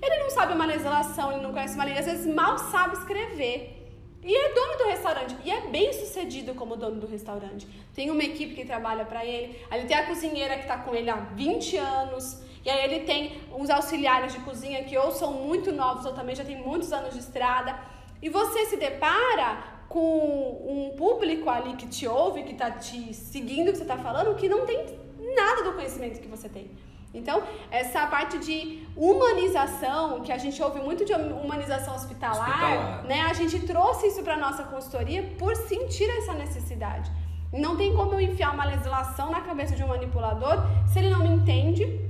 Ele 0.03 0.19
não 0.19 0.31
sabe 0.31 0.53
uma 0.53 0.67
legislação, 0.67 1.33
ele 1.33 1.43
não 1.43 1.53
conhece 1.53 1.77
uma 1.77 1.85
lei, 1.85 1.97
às 1.97 2.07
vezes 2.07 2.27
mal 2.27 2.59
sabe 2.59 2.97
escrever. 2.97 3.79
E 4.25 4.37
é 4.37 4.53
dono 4.53 4.79
do 4.79 4.85
restaurante. 4.85 5.37
E 5.45 5.51
é 5.51 5.69
bem 5.69 5.93
sucedido 5.93 6.55
como 6.55 6.77
dono 6.77 7.01
do 7.01 7.07
restaurante. 7.07 7.67
Tem 7.95 8.11
uma 8.11 8.23
equipe 8.23 8.55
que 8.55 8.65
trabalha 8.65 9.05
para 9.05 9.25
ele. 9.25 9.59
Aí 9.71 9.81
ele 9.81 9.89
tem 9.89 9.97
a 9.97 10.07
cozinheira 10.07 10.55
que 10.55 10.63
está 10.63 10.79
com 10.79 10.95
ele 10.95 11.11
há 11.11 11.17
20 11.17 11.77
anos. 11.77 12.41
E 12.65 12.71
aí 12.71 12.85
ele 12.85 13.01
tem 13.05 13.41
uns 13.53 13.69
auxiliares 13.69 14.33
de 14.33 14.39
cozinha 14.41 14.85
que 14.85 14.97
ou 14.97 15.11
são 15.11 15.33
muito 15.33 15.73
novos 15.73 16.05
ou 16.05 16.13
também 16.13 16.37
já 16.37 16.45
tem 16.45 16.57
muitos 16.57 16.93
anos 16.93 17.15
de 17.15 17.21
estrada. 17.21 17.77
E 18.21 18.29
você 18.29 18.67
se 18.67 18.77
depara 18.77 19.59
com 19.89 19.99
um 19.99 20.97
público 20.97 21.51
ali 21.51 21.75
que 21.75 21.89
te 21.89 22.07
ouve, 22.07 22.45
que 22.45 22.53
está 22.53 22.71
te 22.71 23.13
seguindo 23.13 23.69
o 23.69 23.73
que 23.73 23.79
você 23.79 23.83
está 23.83 23.99
falando, 23.99 24.37
que 24.37 24.49
não 24.49 24.65
tem 24.65 24.87
nada 25.35 25.65
do 25.65 25.73
conhecimento 25.73 26.21
que 26.21 26.29
você 26.29 26.49
tem. 26.49 26.71
Então, 27.15 27.43
essa 27.71 28.07
parte 28.07 28.39
de 28.39 28.87
humanização, 28.97 30.21
que 30.23 30.33
a 30.33 30.39
gente 30.39 30.63
ouve 30.63 30.81
muito 30.81 31.05
de 31.05 31.13
humanização 31.13 31.95
hospitalar, 31.95 32.49
hospitalar. 32.49 33.05
né? 33.05 33.21
A 33.23 33.35
gente 33.35 33.61
trouxe 33.67 34.07
isso 34.07 34.23
para 34.23 34.37
nossa 34.37 34.65
consultoria 34.65 35.23
por 35.39 35.55
sentir 35.55 36.09
essa 36.19 36.33
necessidade. 36.33 37.11
Não 37.53 37.77
tem 37.77 37.95
como 37.95 38.15
eu 38.15 38.21
enfiar 38.21 38.55
uma 38.55 38.65
legislação 38.65 39.31
na 39.31 39.43
cabeça 39.43 39.77
de 39.77 39.85
um 39.85 39.89
manipulador 39.89 40.57
se 40.91 40.99
ele 40.99 41.11
não 41.11 41.21
me 41.21 41.29
entende 41.29 42.01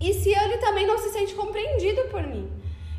e 0.00 0.12
se 0.14 0.30
ele 0.30 0.58
também 0.58 0.84
não 0.84 0.98
se 0.98 1.10
sente 1.10 1.32
compreendido 1.34 2.02
por 2.10 2.22
mim. 2.24 2.50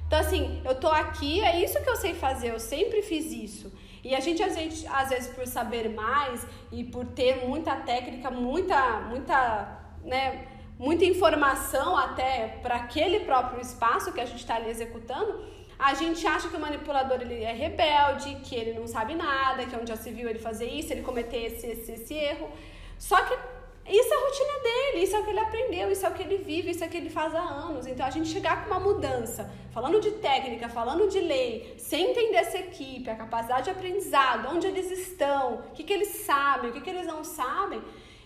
Então, 0.07 0.19
assim, 0.19 0.61
eu 0.63 0.75
tô 0.75 0.87
aqui, 0.87 1.41
é 1.41 1.61
isso 1.61 1.81
que 1.83 1.89
eu 1.89 1.95
sei 1.97 2.13
fazer, 2.13 2.51
eu 2.51 2.59
sempre 2.59 3.01
fiz 3.01 3.31
isso. 3.31 3.73
E 4.03 4.15
a 4.15 4.19
gente, 4.19 4.41
às 4.41 4.55
vezes, 4.55 4.85
às 4.89 5.09
vezes, 5.09 5.33
por 5.33 5.45
saber 5.47 5.89
mais 5.89 6.45
e 6.71 6.83
por 6.83 7.05
ter 7.05 7.47
muita 7.47 7.75
técnica, 7.75 8.29
muita, 8.29 8.99
muita, 9.09 9.79
né, 10.03 10.45
muita 10.77 11.05
informação 11.05 11.97
até 11.97 12.59
para 12.61 12.75
aquele 12.75 13.21
próprio 13.21 13.61
espaço 13.61 14.11
que 14.11 14.19
a 14.19 14.25
gente 14.25 14.39
está 14.39 14.55
ali 14.55 14.69
executando, 14.69 15.43
a 15.77 15.93
gente 15.93 16.25
acha 16.25 16.47
que 16.49 16.55
o 16.55 16.59
manipulador 16.59 17.21
ele 17.21 17.43
é 17.43 17.51
rebelde, 17.51 18.35
que 18.43 18.55
ele 18.55 18.77
não 18.79 18.87
sabe 18.87 19.13
nada, 19.13 19.65
que 19.65 19.75
onde 19.75 19.89
já 19.89 19.97
se 19.97 20.09
viu 20.09 20.29
ele 20.29 20.39
fazer 20.39 20.67
isso, 20.67 20.93
ele 20.93 21.01
cometer 21.01 21.45
esse, 21.45 21.67
esse, 21.67 21.91
esse 21.91 22.13
erro. 22.13 22.49
Só 22.97 23.21
que 23.23 23.33
isso 23.87 24.13
é 24.13 24.17
a 24.17 24.19
rotina 24.19 24.59
dele, 24.63 25.03
isso 25.03 25.15
é 25.15 25.19
o 25.19 25.23
que 25.23 25.29
ele 25.29 25.39
aprendeu, 25.39 25.91
isso 25.91 26.05
é 26.05 26.09
o 26.09 26.13
que 26.13 26.23
ele 26.23 26.37
vive, 26.37 26.71
isso 26.71 26.83
é 26.83 26.87
o 26.87 26.89
que 26.89 26.97
ele 26.97 27.09
faz 27.09 27.35
há 27.35 27.41
anos. 27.41 27.85
Então 27.85 28.05
a 28.05 28.09
gente 28.09 28.29
chegar 28.29 28.63
com 28.63 28.71
uma 28.71 28.79
mudança, 28.79 29.51
falando 29.71 29.99
de 29.99 30.11
técnica, 30.11 30.69
falando 30.69 31.07
de 31.09 31.19
lei, 31.19 31.75
sem 31.77 32.11
entender 32.11 32.37
essa 32.37 32.57
equipe, 32.57 33.09
a 33.09 33.15
capacidade 33.15 33.65
de 33.65 33.69
aprendizado, 33.71 34.47
onde 34.49 34.65
eles 34.65 34.89
estão, 34.89 35.55
o 35.55 35.71
que, 35.73 35.83
que 35.83 35.93
eles 35.93 36.07
sabem, 36.25 36.69
o 36.69 36.73
que, 36.73 36.81
que 36.81 36.89
eles 36.89 37.05
não 37.05 37.23
sabem. 37.23 37.81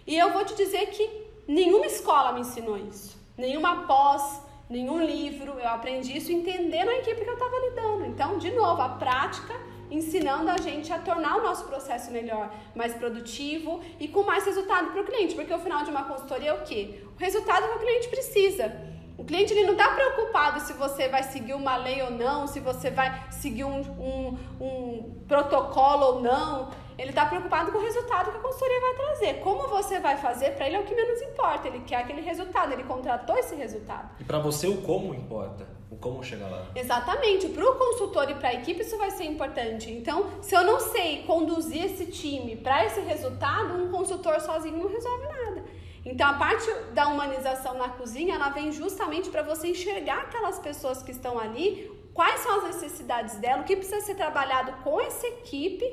E 0.05 0.17
eu 0.17 0.31
vou 0.31 0.45
te 0.45 0.55
dizer 0.55 0.87
que 0.87 1.28
nenhuma 1.49 1.87
escola 1.87 2.31
me 2.31 2.41
ensinou 2.41 2.77
isso, 2.77 3.17
nenhuma 3.35 3.87
pós, 3.87 4.41
nenhum 4.69 5.03
livro. 5.03 5.53
Eu 5.59 5.69
aprendi 5.69 6.15
isso 6.15 6.31
entendendo 6.31 6.89
a 6.89 6.95
equipe 6.97 7.23
que 7.23 7.29
eu 7.29 7.33
estava 7.33 7.55
lidando. 7.69 8.05
Então, 8.05 8.37
de 8.37 8.51
novo, 8.51 8.81
a 8.81 8.89
prática 8.89 9.53
ensinando 9.91 10.51
a 10.51 10.57
gente 10.57 10.93
a 10.93 10.99
tornar 10.99 11.37
o 11.37 11.41
nosso 11.41 11.65
processo 11.65 12.11
melhor, 12.11 12.53
mais 12.75 12.93
produtivo 12.93 13.81
e 13.99 14.07
com 14.07 14.21
mais 14.21 14.45
resultado 14.45 14.91
para 14.91 15.01
o 15.01 15.03
cliente, 15.03 15.33
porque 15.33 15.51
o 15.51 15.57
final 15.57 15.83
de 15.83 15.89
uma 15.89 16.03
consultoria 16.03 16.51
é 16.51 16.53
o 16.53 16.61
quê? 16.61 17.03
O 17.17 17.19
resultado 17.19 17.67
que 17.67 17.75
o 17.75 17.79
cliente 17.79 18.07
precisa. 18.07 18.71
O 19.17 19.25
cliente 19.25 19.51
ele 19.51 19.65
não 19.65 19.73
está 19.73 19.89
preocupado 19.89 20.61
se 20.61 20.73
você 20.73 21.09
vai 21.09 21.23
seguir 21.23 21.53
uma 21.53 21.75
lei 21.75 22.01
ou 22.03 22.11
não, 22.11 22.47
se 22.47 22.59
você 22.59 22.89
vai 22.91 23.27
seguir 23.31 23.63
um, 23.63 23.81
um, 23.81 24.37
um 24.61 25.23
protocolo 25.27 26.05
ou 26.05 26.21
não. 26.21 26.69
Ele 26.99 27.11
está 27.11 27.25
preocupado 27.25 27.71
com 27.71 27.77
o 27.77 27.81
resultado 27.81 28.29
que 28.29 28.37
a 28.37 28.41
consultoria 28.41 28.81
vai 28.81 28.93
trazer. 28.93 29.33
Como 29.39 29.69
você 29.69 29.99
vai 29.99 30.17
fazer, 30.17 30.51
para 30.51 30.67
ele 30.67 30.75
é 30.75 30.79
o 30.81 30.83
que 30.83 30.93
menos 30.93 31.21
importa. 31.21 31.69
Ele 31.69 31.79
quer 31.79 31.95
aquele 31.95 32.21
resultado, 32.21 32.73
ele 32.73 32.83
contratou 32.83 33.37
esse 33.37 33.55
resultado. 33.55 34.09
E 34.19 34.23
para 34.25 34.39
você, 34.39 34.67
o 34.67 34.81
como 34.81 35.13
importa 35.13 35.79
o 35.89 35.95
como 35.95 36.23
chegar 36.23 36.49
lá. 36.49 36.67
Exatamente. 36.75 37.49
Para 37.49 37.67
o 37.67 37.75
consultor 37.75 38.29
e 38.29 38.35
para 38.35 38.49
a 38.49 38.53
equipe 38.53 38.81
isso 38.81 38.97
vai 38.97 39.09
ser 39.11 39.23
importante. 39.23 39.89
Então, 39.89 40.29
se 40.41 40.53
eu 40.53 40.63
não 40.63 40.79
sei 40.79 41.23
conduzir 41.23 41.83
esse 41.85 42.05
time 42.07 42.57
para 42.57 42.85
esse 42.85 42.99
resultado, 42.99 43.73
um 43.75 43.89
consultor 43.89 44.39
sozinho 44.39 44.77
não 44.77 44.87
resolve 44.89 45.25
nada. 45.25 45.63
Então, 46.05 46.29
a 46.29 46.33
parte 46.33 46.71
da 46.93 47.07
humanização 47.07 47.75
na 47.75 47.89
cozinha, 47.89 48.35
ela 48.35 48.49
vem 48.49 48.71
justamente 48.71 49.29
para 49.29 49.41
você 49.41 49.69
enxergar 49.69 50.19
aquelas 50.23 50.59
pessoas 50.59 51.01
que 51.01 51.11
estão 51.11 51.39
ali, 51.39 51.91
quais 52.13 52.39
são 52.41 52.57
as 52.57 52.63
necessidades 52.75 53.35
dela, 53.35 53.61
o 53.61 53.65
que 53.65 53.75
precisa 53.75 54.01
ser 54.01 54.15
trabalhado 54.15 54.71
com 54.83 55.01
essa 55.01 55.27
equipe 55.27 55.85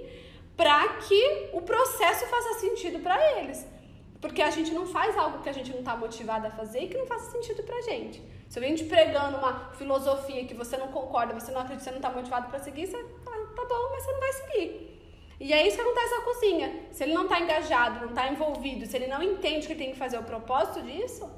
para 0.57 0.89
que 1.01 1.51
o 1.53 1.61
processo 1.61 2.27
faça 2.27 2.61
sentido 2.61 2.99
para 3.01 3.39
eles. 3.39 3.67
Porque 4.21 4.41
a 4.41 4.51
gente 4.51 4.73
não 4.73 4.87
faz 4.87 5.17
algo 5.17 5.43
que 5.43 5.49
a 5.49 5.53
gente 5.53 5.71
não 5.71 5.81
está 5.81 5.95
motivado 5.97 6.47
a 6.47 6.51
fazer 6.51 6.81
e 6.81 6.89
que 6.89 6.97
não 6.97 7.07
faça 7.07 7.31
sentido 7.31 7.63
para 7.63 7.81
gente. 7.83 8.23
Se 8.49 8.59
eu 8.59 8.63
venho 8.63 8.77
te 8.77 8.85
pregando 8.85 9.37
uma 9.39 9.71
filosofia 9.75 10.45
que 10.47 10.55
você 10.55 10.77
não 10.77 10.89
concorda, 10.89 11.35
você 11.35 11.53
não 11.53 11.61
acredita, 11.61 11.85
você 11.85 11.91
não 11.91 11.99
está 11.99 12.11
motivado 12.11 12.49
para 12.49 12.59
seguir, 12.61 12.87
você 12.87 12.97
tá 12.97 13.65
bom, 13.69 13.91
mas 13.91 14.03
você 14.03 14.13
não 14.13 14.21
vai 14.21 14.33
seguir. 14.33 14.97
E 15.39 15.53
é 15.53 15.67
isso 15.67 15.77
que 15.77 15.83
acontece 15.83 16.15
na 16.15 16.21
cozinha. 16.23 16.81
Se 16.93 17.05
ele 17.05 17.13
não 17.13 17.25
está 17.25 17.39
engajado, 17.41 18.01
não 18.01 18.09
está 18.09 18.29
envolvido, 18.29 18.87
se 18.87 18.97
ele 18.97 19.07
não 19.07 19.23
entende 19.23 19.67
que 19.67 19.75
tem 19.75 19.91
que 19.91 19.99
fazer 19.99 20.19
o 20.19 20.23
propósito 20.23 20.81
disso, 20.83 21.29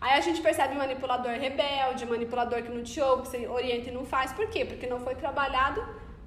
aí 0.00 0.18
a 0.18 0.20
gente 0.20 0.42
percebe 0.42 0.74
manipulador 0.74 1.32
rebelde, 1.32 2.04
manipulador 2.04 2.62
que 2.62 2.68
não 2.68 2.82
te 2.82 3.00
ouve, 3.00 3.22
que 3.22 3.28
você 3.28 3.48
orienta 3.48 3.88
e 3.88 3.92
não 3.92 4.04
faz. 4.04 4.32
Por 4.34 4.48
quê? 4.48 4.66
Porque 4.66 4.86
não 4.86 5.00
foi 5.00 5.14
trabalhado 5.14 5.82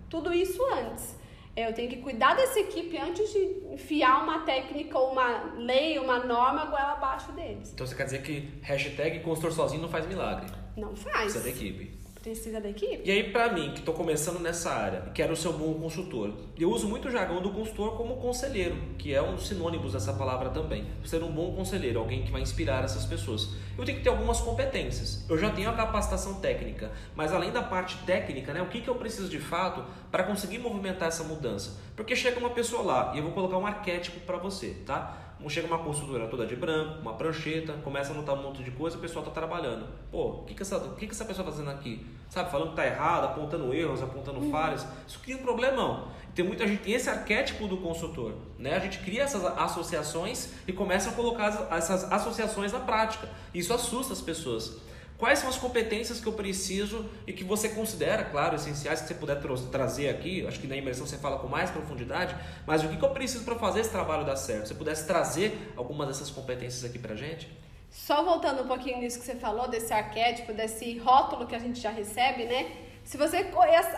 tudo 0.09 0.33
isso 0.33 0.65
antes. 0.73 1.20
Eu 1.55 1.73
tenho 1.73 1.89
que 1.89 1.97
cuidar 1.97 2.35
dessa 2.35 2.59
equipe 2.59 2.97
antes 2.97 3.31
de 3.31 3.73
enfiar 3.73 4.23
uma 4.23 4.39
técnica, 4.39 4.97
uma 4.97 5.53
lei, 5.55 5.99
uma 5.99 6.19
norma 6.19 6.65
goela 6.65 6.93
abaixo 6.93 7.31
deles. 7.33 7.71
Então 7.73 7.85
você 7.85 7.95
quer 7.95 8.05
dizer 8.05 8.21
que 8.21 8.49
hashtag 8.61 9.19
consultor 9.19 9.51
sozinho 9.51 9.81
não 9.81 9.89
faz 9.89 10.07
milagre? 10.07 10.49
Não 10.77 10.95
faz. 10.95 11.33
Precisa 11.33 11.43
da 11.43 11.49
equipe. 11.49 12.00
Precisa 12.21 12.61
da 12.61 12.69
equipe. 12.69 13.01
E 13.03 13.09
aí, 13.09 13.31
pra 13.31 13.51
mim, 13.51 13.71
que 13.71 13.79
estou 13.79 13.95
começando 13.95 14.39
nessa 14.39 14.71
área, 14.71 15.01
quero 15.11 15.35
ser 15.35 15.47
um 15.47 15.53
bom 15.53 15.73
consultor, 15.73 16.31
eu 16.55 16.69
uso 16.69 16.87
muito 16.87 17.07
o 17.07 17.11
jargão 17.11 17.41
do 17.41 17.49
consultor 17.49 17.97
como 17.97 18.17
conselheiro, 18.17 18.77
que 18.99 19.11
é 19.11 19.19
um 19.19 19.39
sinônimo 19.39 19.89
dessa 19.89 20.13
palavra 20.13 20.51
também. 20.51 20.85
Ser 21.03 21.23
um 21.23 21.31
bom 21.31 21.55
conselheiro, 21.55 21.97
alguém 21.97 22.23
que 22.23 22.31
vai 22.31 22.41
inspirar 22.41 22.83
essas 22.83 23.05
pessoas. 23.05 23.55
Eu 23.75 23.83
tenho 23.83 23.97
que 23.97 24.03
ter 24.03 24.11
algumas 24.11 24.39
competências. 24.39 25.25
Eu 25.27 25.35
já 25.35 25.49
tenho 25.49 25.67
a 25.71 25.73
capacitação 25.73 26.35
técnica, 26.35 26.91
mas 27.15 27.33
além 27.33 27.51
da 27.51 27.63
parte 27.63 27.97
técnica, 28.05 28.53
né, 28.53 28.61
o 28.61 28.67
que, 28.67 28.81
que 28.81 28.87
eu 28.87 28.95
preciso 28.95 29.27
de 29.27 29.39
fato 29.39 29.83
para 30.11 30.23
conseguir 30.23 30.59
movimentar 30.59 31.07
essa 31.07 31.23
mudança? 31.23 31.81
Porque 32.01 32.15
chega 32.15 32.39
uma 32.39 32.49
pessoa 32.49 32.81
lá 32.81 33.11
e 33.13 33.19
eu 33.19 33.23
vou 33.23 33.31
colocar 33.31 33.59
um 33.59 33.67
arquétipo 33.67 34.21
para 34.21 34.35
você, 34.35 34.69
tá? 34.87 35.15
Chega 35.47 35.67
uma 35.67 35.77
consultora 35.77 36.27
toda 36.27 36.47
de 36.47 36.55
branco, 36.55 36.99
uma 36.99 37.13
prancheta, 37.13 37.73
começa 37.83 38.11
a 38.11 38.15
anotar 38.15 38.33
um 38.33 38.41
monte 38.41 38.63
de 38.63 38.71
coisa, 38.71 38.97
o 38.97 38.99
pessoal 38.99 39.23
está 39.23 39.31
trabalhando. 39.39 39.87
Pô, 40.11 40.29
o 40.29 40.43
que, 40.45 40.55
que, 40.55 40.63
essa, 40.63 40.79
que, 40.97 41.05
que 41.05 41.13
essa 41.13 41.25
pessoa 41.25 41.47
está 41.47 41.51
fazendo 41.51 41.69
aqui? 41.69 42.03
Sabe, 42.27 42.49
falando 42.49 42.73
que 42.73 42.81
está 42.81 42.87
errado, 42.87 43.25
apontando 43.25 43.71
erros, 43.71 44.01
apontando 44.01 44.39
uhum. 44.39 44.49
falhas. 44.49 44.85
Isso 45.07 45.19
cria 45.19 45.37
um 45.37 45.43
problemão. 45.43 46.07
Tem 46.33 46.43
muita 46.43 46.67
gente, 46.67 46.81
tem 46.81 46.93
esse 46.93 47.07
arquétipo 47.07 47.67
do 47.67 47.77
consultor. 47.77 48.33
Né? 48.57 48.75
A 48.75 48.79
gente 48.79 48.97
cria 48.99 49.21
essas 49.21 49.45
associações 49.45 50.53
e 50.67 50.73
começa 50.73 51.11
a 51.11 51.13
colocar 51.13 51.67
essas 51.71 52.11
associações 52.11 52.71
na 52.71 52.79
prática. 52.79 53.29
Isso 53.53 53.71
assusta 53.71 54.13
as 54.13 54.21
pessoas. 54.21 54.81
Quais 55.21 55.37
são 55.37 55.49
as 55.49 55.55
competências 55.55 56.19
que 56.19 56.25
eu 56.25 56.33
preciso 56.33 57.07
e 57.27 57.31
que 57.31 57.43
você 57.43 57.69
considera, 57.69 58.23
claro, 58.23 58.55
essenciais 58.55 59.01
que 59.01 59.07
você 59.07 59.13
puder 59.13 59.39
tra 59.39 59.55
trazer 59.71 60.09
aqui? 60.09 60.43
Acho 60.47 60.59
que 60.59 60.65
na 60.65 60.75
imersão 60.75 61.05
você 61.05 61.15
fala 61.15 61.37
com 61.37 61.47
mais 61.47 61.69
profundidade, 61.69 62.35
mas 62.65 62.83
o 62.83 62.87
que, 62.89 62.97
que 62.97 63.05
eu 63.05 63.11
preciso 63.11 63.45
para 63.45 63.53
fazer 63.53 63.81
esse 63.81 63.91
trabalho 63.91 64.25
dar 64.25 64.35
certo? 64.35 64.69
Você 64.69 64.73
pudesse 64.73 65.05
trazer 65.05 65.71
algumas 65.77 66.07
dessas 66.07 66.31
competências 66.31 66.83
aqui 66.83 66.97
para 66.97 67.15
gente? 67.15 67.47
Só 67.91 68.23
voltando 68.23 68.63
um 68.63 68.67
pouquinho 68.67 68.97
nisso 68.97 69.19
que 69.19 69.25
você 69.27 69.35
falou, 69.35 69.67
desse 69.67 69.93
arquétipo, 69.93 70.53
desse 70.53 70.97
rótulo 70.97 71.45
que 71.45 71.53
a 71.55 71.59
gente 71.59 71.79
já 71.79 71.91
recebe, 71.91 72.45
né? 72.45 72.71
Se 73.03 73.15
você 73.15 73.45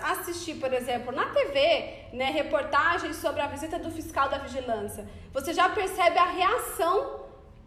assistir, 0.04 0.56
por 0.56 0.74
exemplo, 0.74 1.14
na 1.14 1.28
TV, 1.28 2.10
né, 2.12 2.32
reportagens 2.32 3.16
sobre 3.16 3.40
a 3.40 3.48
visita 3.48 3.80
do 3.80 3.90
fiscal 3.90 4.28
da 4.28 4.40
vigilância, 4.40 5.08
você 5.32 5.54
já 5.54 5.70
percebe 5.70 6.18
a 6.18 6.26
reação 6.26 7.23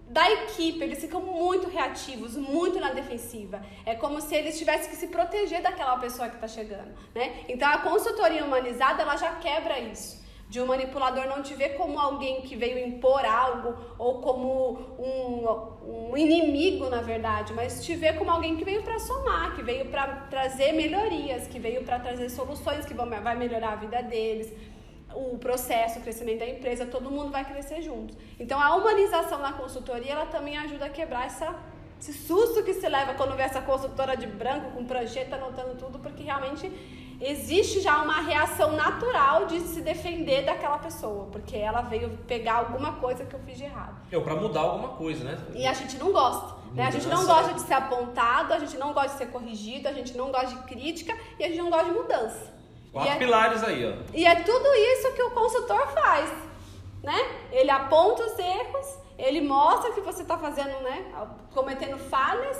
da 0.09 0.31
equipe, 0.31 0.83
eles 0.83 1.01
ficam 1.01 1.21
muito 1.21 1.69
reativos, 1.69 2.37
muito 2.37 2.79
na 2.79 2.93
defensiva. 2.93 3.61
É 3.85 3.95
como 3.95 4.21
se 4.21 4.35
eles 4.35 4.57
tivessem 4.57 4.89
que 4.89 4.97
se 4.97 5.09
proteger 5.09 5.63
daquela 5.63 5.99
pessoa 5.99 6.29
que 6.29 6.37
está 6.37 6.47
chegando, 6.47 6.95
né? 7.15 7.45
Então 7.49 7.69
a 7.69 7.79
consultoria 7.79 8.45
humanizada 8.45 9.03
ela 9.03 9.17
já 9.17 9.35
quebra 9.35 9.79
isso. 9.81 10.25
De 10.49 10.61
um 10.61 10.67
manipulador 10.67 11.27
não 11.27 11.43
te 11.43 11.55
ver 11.55 11.71
como 11.71 11.99
alguém 11.99 12.43
que 12.43 12.55
veio 12.55 12.79
impor 12.79 13.25
algo 13.25 13.77
ou 13.99 14.21
como 14.21 14.79
um, 14.97 16.11
um 16.13 16.17
inimigo, 16.17 16.89
na 16.89 17.03
verdade, 17.03 17.53
mas 17.53 17.85
te 17.85 17.97
ver 17.97 18.17
como 18.17 18.31
alguém 18.31 18.57
que 18.57 18.65
veio 18.65 18.85
para 18.85 19.01
somar, 19.01 19.57
que 19.57 19.63
veio 19.63 19.87
para 19.87 20.07
trazer 20.31 20.71
melhorias, 20.71 21.49
que 21.49 21.59
veio 21.59 21.83
para 21.83 21.99
trazer 21.99 22.31
soluções 22.31 22.87
que 22.87 22.95
vão, 22.95 23.11
vai 23.11 23.35
melhorar 23.35 23.73
a 23.73 23.77
vida 23.77 24.01
deles 24.05 24.53
o 25.17 25.39
processo, 25.39 25.99
o 25.99 26.03
crescimento 26.03 26.41
da 26.41 26.47
empresa, 26.47 26.87
todo 26.87 27.11
mundo 27.11 27.31
vai 27.31 27.45
crescer 27.45 27.83
junto. 27.83 28.15
Então 28.39 28.61
a 28.61 28.75
humanização 28.77 29.39
na 29.39 29.53
consultoria, 29.53 30.13
ela 30.13 30.27
também 30.27 30.57
ajuda 30.59 30.87
a 30.87 30.89
quebrar 30.89 31.27
essa, 31.27 31.55
esse 32.01 32.13
susto 32.13 32.63
que 32.63 32.75
se 32.75 32.89
leva 32.89 33.15
quando 33.15 33.35
vê 33.35 33.43
essa 33.43 33.63
consultora 33.63 34.17
de 34.17 34.27
branco 34.27 34.73
com 34.73 34.85
prancheta 34.85 35.37
anotando 35.37 35.75
tudo, 35.77 35.99
porque 35.99 36.23
realmente 36.23 36.71
existe 37.21 37.81
já 37.81 38.03
uma 38.03 38.21
reação 38.21 38.73
natural 38.73 39.47
de 39.47 39.61
se 39.61 39.81
defender 39.81 40.45
daquela 40.45 40.79
pessoa, 40.79 41.27
porque 41.33 41.57
ela 41.57 41.81
veio 41.81 42.11
pegar 42.27 42.57
alguma 42.57 42.93
coisa 42.95 43.25
que 43.25 43.35
eu 43.35 43.41
fiz 43.41 43.57
de 43.57 43.65
errado. 43.65 43.97
Eu 44.13 44.23
para 44.23 44.37
mudar 44.37 44.61
alguma 44.61 44.91
coisa, 44.91 45.25
né? 45.25 45.39
E 45.55 45.67
a 45.67 45.73
gente 45.73 45.97
não 45.97 46.13
gosta. 46.13 46.57
Né? 46.75 46.85
A 46.85 46.91
gente 46.91 47.07
não 47.07 47.25
gosta 47.25 47.55
de 47.55 47.61
ser 47.63 47.75
apontado, 47.75 48.53
a 48.53 48.59
gente 48.59 48.77
não 48.77 48.93
gosta 48.93 49.13
de 49.13 49.19
ser 49.19 49.27
corrigido, 49.29 49.89
a 49.89 49.93
gente 49.93 50.17
não 50.17 50.31
gosta 50.31 50.49
de 50.49 50.63
crítica 50.65 51.17
e 51.39 51.45
a 51.45 51.49
gente 51.49 51.59
não 51.59 51.71
gosta 51.71 51.87
de 51.87 51.93
mudança. 51.93 52.56
Quatro 52.97 53.13
é, 53.13 53.19
pilares 53.19 53.63
aí, 53.63 53.85
ó. 53.85 53.93
E 54.15 54.25
é 54.25 54.37
tudo 54.37 54.75
isso 54.75 55.13
que 55.13 55.23
o 55.23 55.31
consultor 55.33 55.87
faz, 55.89 56.33
né? 57.03 57.19
Ele 57.53 57.71
aponta 57.71 58.25
os 58.25 58.39
erros, 58.39 58.99
ele 59.19 59.43
mostra 59.43 59.93
que 59.93 60.01
você 60.01 60.23
está 60.23 60.39
fazendo, 60.39 60.81
né? 60.83 61.05
Cometendo 61.53 61.99
falhas, 61.99 62.57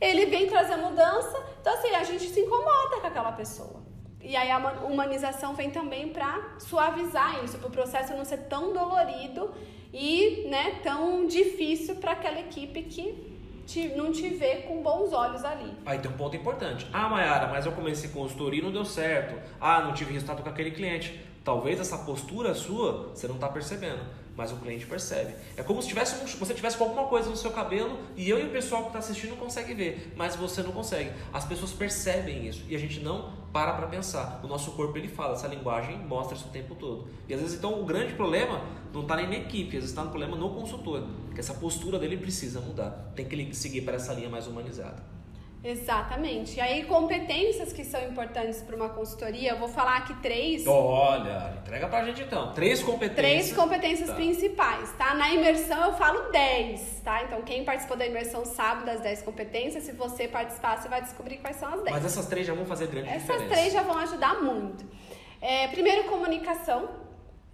ele 0.00 0.26
vem 0.26 0.46
trazer 0.46 0.76
mudança. 0.76 1.44
Então, 1.60 1.74
assim, 1.74 1.92
a 1.92 2.04
gente 2.04 2.24
se 2.28 2.38
incomoda 2.38 3.00
com 3.00 3.06
aquela 3.08 3.32
pessoa. 3.32 3.82
E 4.20 4.36
aí 4.36 4.48
a 4.48 4.58
humanização 4.84 5.54
vem 5.54 5.72
também 5.72 6.10
para 6.10 6.54
suavizar 6.60 7.44
isso, 7.44 7.58
para 7.58 7.66
o 7.66 7.72
processo 7.72 8.14
não 8.14 8.24
ser 8.24 8.44
tão 8.48 8.72
dolorido 8.72 9.52
e 9.92 10.46
né, 10.48 10.78
tão 10.84 11.26
difícil 11.26 11.96
para 11.96 12.12
aquela 12.12 12.38
equipe 12.38 12.84
que 12.84 13.33
te, 13.66 13.88
não 13.88 14.12
te 14.12 14.28
vê 14.28 14.56
com 14.56 14.82
bons 14.82 15.12
olhos 15.12 15.44
ali. 15.44 15.72
Aí 15.84 15.98
tem 15.98 16.10
um 16.10 16.14
ponto 16.14 16.36
importante. 16.36 16.86
Ah, 16.92 17.08
Mayara, 17.08 17.48
mas 17.48 17.66
eu 17.66 17.72
comecei 17.72 18.10
consultoria 18.10 18.60
e 18.60 18.62
não 18.62 18.72
deu 18.72 18.84
certo. 18.84 19.34
Ah, 19.60 19.80
não 19.80 19.92
tive 19.92 20.12
resultado 20.12 20.42
com 20.42 20.48
aquele 20.48 20.70
cliente. 20.70 21.20
Talvez 21.42 21.78
essa 21.78 21.98
postura 21.98 22.54
sua 22.54 23.10
você 23.14 23.28
não 23.28 23.34
está 23.34 23.48
percebendo, 23.48 24.00
mas 24.34 24.50
o 24.50 24.56
cliente 24.56 24.86
percebe. 24.86 25.34
É 25.56 25.62
como 25.62 25.82
se 25.82 25.88
tivesse 25.88 26.16
um, 26.22 26.26
você 26.38 26.54
tivesse 26.54 26.76
com 26.76 26.84
alguma 26.84 27.04
coisa 27.04 27.28
no 27.28 27.36
seu 27.36 27.50
cabelo 27.50 27.98
e 28.16 28.28
eu 28.30 28.40
e 28.40 28.44
o 28.44 28.50
pessoal 28.50 28.82
que 28.82 28.88
está 28.88 28.98
assistindo 29.00 29.36
consegue 29.36 29.74
ver, 29.74 30.12
mas 30.16 30.34
você 30.36 30.62
não 30.62 30.72
consegue. 30.72 31.10
As 31.32 31.44
pessoas 31.44 31.72
percebem 31.72 32.46
isso 32.46 32.64
e 32.68 32.74
a 32.74 32.78
gente 32.78 33.00
não 33.00 33.43
para 33.54 33.72
para 33.74 33.86
pensar. 33.86 34.40
O 34.42 34.48
nosso 34.48 34.72
corpo 34.72 34.98
ele 34.98 35.06
fala, 35.06 35.34
essa 35.34 35.46
linguagem 35.46 35.96
mostra 35.96 36.36
isso 36.36 36.48
o 36.48 36.50
tempo 36.50 36.74
todo. 36.74 37.08
E 37.28 37.32
às 37.32 37.40
vezes 37.40 37.56
então 37.56 37.80
o 37.80 37.84
grande 37.84 38.12
problema 38.14 38.60
não 38.92 39.02
está 39.02 39.14
nem 39.14 39.28
na 39.28 39.36
equipe, 39.36 39.68
às 39.68 39.74
vezes 39.74 39.90
está 39.90 40.02
no 40.02 40.10
problema 40.10 40.36
no 40.36 40.50
consultor, 40.50 41.06
que 41.32 41.38
essa 41.38 41.54
postura 41.54 41.96
dele 41.96 42.16
precisa 42.16 42.60
mudar. 42.60 43.12
Tem 43.14 43.24
que 43.24 43.54
seguir 43.54 43.82
para 43.82 43.94
essa 43.94 44.12
linha 44.12 44.28
mais 44.28 44.48
humanizada. 44.48 45.00
Exatamente. 45.64 46.58
E 46.58 46.60
aí, 46.60 46.84
competências 46.84 47.72
que 47.72 47.82
são 47.82 48.02
importantes 48.06 48.60
para 48.60 48.76
uma 48.76 48.90
consultoria, 48.90 49.52
eu 49.52 49.58
vou 49.58 49.68
falar 49.68 49.96
aqui 49.96 50.14
três. 50.20 50.66
Olha, 50.66 51.54
entrega 51.62 51.88
pra 51.88 52.04
gente 52.04 52.22
então. 52.22 52.52
Três 52.52 52.82
competências. 52.82 53.16
Três 53.16 53.52
competências 53.54 54.08
tá. 54.10 54.14
principais, 54.14 54.92
tá? 54.98 55.14
Na 55.14 55.32
imersão 55.32 55.86
eu 55.86 55.94
falo 55.94 56.30
dez, 56.30 57.00
tá? 57.02 57.24
Então, 57.24 57.40
quem 57.40 57.64
participou 57.64 57.96
da 57.96 58.06
imersão 58.06 58.44
sabe 58.44 58.84
das 58.84 59.00
dez 59.00 59.22
competências. 59.22 59.84
Se 59.84 59.92
você 59.92 60.28
participar, 60.28 60.76
você 60.76 60.88
vai 60.88 61.00
descobrir 61.00 61.38
quais 61.38 61.56
são 61.56 61.72
as 61.72 61.82
dez. 61.82 61.96
Mas 61.96 62.04
essas 62.04 62.26
três 62.26 62.46
já 62.46 62.52
vão 62.52 62.66
fazer 62.66 62.88
grande 62.88 63.08
essas 63.08 63.22
diferença. 63.22 63.44
Essas 63.46 63.58
três 63.58 63.72
já 63.72 63.82
vão 63.82 63.96
ajudar 63.96 64.42
muito. 64.42 64.84
É, 65.40 65.68
primeiro, 65.68 66.04
comunicação, 66.04 66.90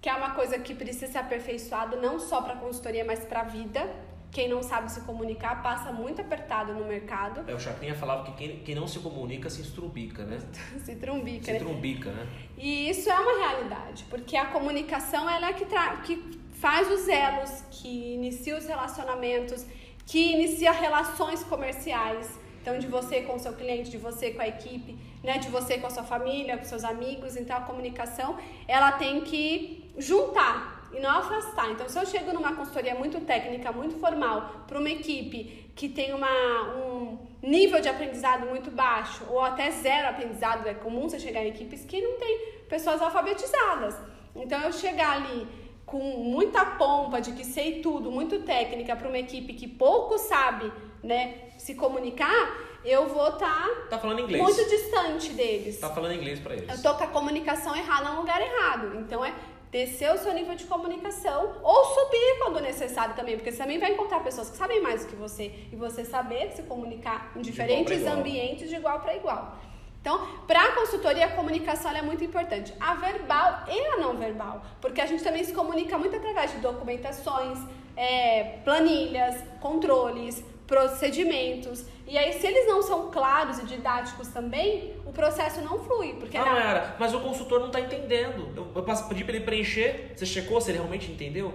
que 0.00 0.08
é 0.08 0.14
uma 0.14 0.30
coisa 0.30 0.58
que 0.58 0.74
precisa 0.74 1.12
ser 1.12 1.18
aperfeiçoada 1.18 1.96
não 1.96 2.18
só 2.18 2.42
para 2.42 2.56
consultoria, 2.56 3.04
mas 3.04 3.20
para 3.20 3.42
a 3.42 3.44
vida. 3.44 3.88
Quem 4.30 4.48
não 4.48 4.62
sabe 4.62 4.90
se 4.92 5.00
comunicar 5.00 5.60
passa 5.60 5.92
muito 5.92 6.20
apertado 6.20 6.72
no 6.72 6.84
mercado. 6.84 7.48
É, 7.50 7.54
o 7.54 7.58
Chacrinha 7.58 7.94
falava 7.96 8.24
que 8.24 8.32
quem, 8.32 8.58
quem 8.60 8.74
não 8.74 8.86
se 8.86 9.00
comunica 9.00 9.50
se 9.50 9.60
estrumbica, 9.60 10.24
né? 10.24 10.38
se 10.84 10.94
trumbica, 10.94 11.44
se 11.44 11.52
né? 11.52 11.58
trumbica, 11.58 12.12
né? 12.12 12.28
E 12.56 12.88
isso 12.88 13.10
é 13.10 13.18
uma 13.18 13.46
realidade, 13.46 14.04
porque 14.08 14.36
a 14.36 14.46
comunicação 14.46 15.28
ela 15.28 15.48
é 15.48 15.52
que, 15.52 15.66
que 16.04 16.40
faz 16.52 16.88
os 16.90 17.08
elos, 17.08 17.64
que 17.70 18.14
inicia 18.14 18.56
os 18.56 18.66
relacionamentos, 18.66 19.66
que 20.06 20.32
inicia 20.32 20.70
relações 20.70 21.42
comerciais. 21.42 22.38
Então, 22.60 22.78
de 22.78 22.86
você 22.86 23.22
com 23.22 23.36
o 23.36 23.38
seu 23.38 23.54
cliente, 23.54 23.90
de 23.90 23.96
você 23.96 24.32
com 24.32 24.42
a 24.42 24.48
equipe, 24.48 24.98
né? 25.24 25.38
de 25.38 25.48
você 25.48 25.78
com 25.78 25.86
a 25.86 25.90
sua 25.90 26.02
família, 26.02 26.58
com 26.58 26.64
seus 26.64 26.84
amigos. 26.84 27.36
Então, 27.36 27.56
a 27.56 27.60
comunicação, 27.62 28.38
ela 28.68 28.92
tem 28.92 29.22
que 29.22 29.90
juntar 29.96 30.79
e 30.92 31.00
não 31.00 31.10
afastar. 31.10 31.70
Então, 31.70 31.88
se 31.88 31.98
eu 31.98 32.06
chego 32.06 32.32
numa 32.32 32.54
consultoria 32.54 32.94
muito 32.94 33.20
técnica, 33.20 33.72
muito 33.72 33.96
formal, 33.98 34.64
para 34.66 34.78
uma 34.78 34.90
equipe 34.90 35.70
que 35.74 35.88
tem 35.88 36.12
uma, 36.12 36.74
um 36.76 37.18
nível 37.42 37.80
de 37.80 37.88
aprendizado 37.88 38.46
muito 38.46 38.70
baixo, 38.70 39.24
ou 39.28 39.40
até 39.40 39.70
zero 39.70 40.08
aprendizado, 40.08 40.66
é 40.66 40.74
comum 40.74 41.08
você 41.08 41.18
chegar 41.18 41.44
em 41.44 41.48
equipes 41.48 41.84
que 41.84 42.00
não 42.00 42.18
tem 42.18 42.38
pessoas 42.68 43.00
alfabetizadas. 43.00 43.96
Então, 44.34 44.60
eu 44.60 44.72
chegar 44.72 45.16
ali 45.16 45.46
com 45.86 45.98
muita 45.98 46.64
pompa 46.64 47.20
de 47.20 47.32
que 47.32 47.44
sei 47.44 47.80
tudo, 47.80 48.10
muito 48.10 48.40
técnica, 48.42 48.94
para 48.94 49.08
uma 49.08 49.18
equipe 49.18 49.54
que 49.54 49.66
pouco 49.66 50.18
sabe 50.18 50.72
né, 51.02 51.50
se 51.58 51.74
comunicar, 51.74 52.54
eu 52.84 53.08
vou 53.08 53.28
estar 53.28 53.68
tá, 53.90 53.98
tá 53.98 54.08
inglês. 54.08 54.42
muito 54.42 54.68
distante 54.68 55.32
deles. 55.32 55.78
Tá 55.78 55.90
falando 55.90 56.14
inglês 56.14 56.40
para 56.40 56.54
eles. 56.54 56.68
Eu 56.68 56.82
tô 56.82 56.94
com 56.94 57.04
a 57.04 57.08
comunicação 57.08 57.76
errada 57.76 58.10
no 58.10 58.20
lugar 58.20 58.40
errado. 58.40 58.98
Então 58.98 59.24
é 59.24 59.34
descer 59.70 60.12
o 60.12 60.18
seu 60.18 60.34
nível 60.34 60.54
de 60.54 60.64
comunicação 60.64 61.56
ou 61.62 61.84
subir 61.84 62.38
quando 62.38 62.60
necessário 62.60 63.14
também, 63.14 63.36
porque 63.36 63.52
você 63.52 63.58
também 63.58 63.78
vai 63.78 63.92
encontrar 63.92 64.20
pessoas 64.20 64.50
que 64.50 64.56
sabem 64.56 64.80
mais 64.80 65.04
do 65.04 65.10
que 65.10 65.16
você 65.16 65.52
e 65.72 65.76
você 65.76 66.04
saber 66.04 66.50
se 66.52 66.62
comunicar 66.62 67.32
em 67.36 67.40
diferentes 67.40 68.04
ambientes 68.06 68.68
de 68.68 68.76
igual 68.76 69.00
para 69.00 69.14
igual. 69.14 69.56
Então, 70.00 70.26
para 70.46 70.62
a 70.62 70.72
consultoria, 70.72 71.26
a 71.26 71.32
comunicação 71.32 71.90
é 71.92 72.00
muito 72.00 72.24
importante, 72.24 72.72
a 72.80 72.94
verbal 72.94 73.64
e 73.68 73.78
a 73.78 73.96
não 73.98 74.16
verbal, 74.16 74.62
porque 74.80 75.00
a 75.00 75.06
gente 75.06 75.22
também 75.22 75.44
se 75.44 75.52
comunica 75.52 75.98
muito 75.98 76.16
através 76.16 76.52
de 76.52 76.58
documentações, 76.58 77.58
é, 77.96 78.60
planilhas, 78.64 79.36
controles, 79.60 80.42
procedimentos. 80.70 81.84
E 82.06 82.16
aí, 82.16 82.32
se 82.32 82.46
eles 82.46 82.64
não 82.68 82.80
são 82.80 83.10
claros 83.10 83.58
e 83.58 83.66
didáticos 83.66 84.28
também, 84.28 84.94
o 85.04 85.12
processo 85.12 85.60
não 85.60 85.80
flui. 85.80 86.14
Porque 86.14 86.38
não, 86.38 86.44
na... 86.44 86.70
era, 86.70 86.96
mas 86.96 87.12
o 87.12 87.18
consultor 87.18 87.58
não 87.58 87.66
está 87.66 87.80
entendendo. 87.80 88.52
Eu, 88.56 88.72
eu 88.74 89.08
pedi 89.08 89.24
para 89.24 89.34
ele 89.34 89.44
preencher, 89.44 90.12
você 90.14 90.24
checou 90.24 90.60
se 90.60 90.70
ele 90.70 90.78
realmente 90.78 91.10
entendeu? 91.10 91.52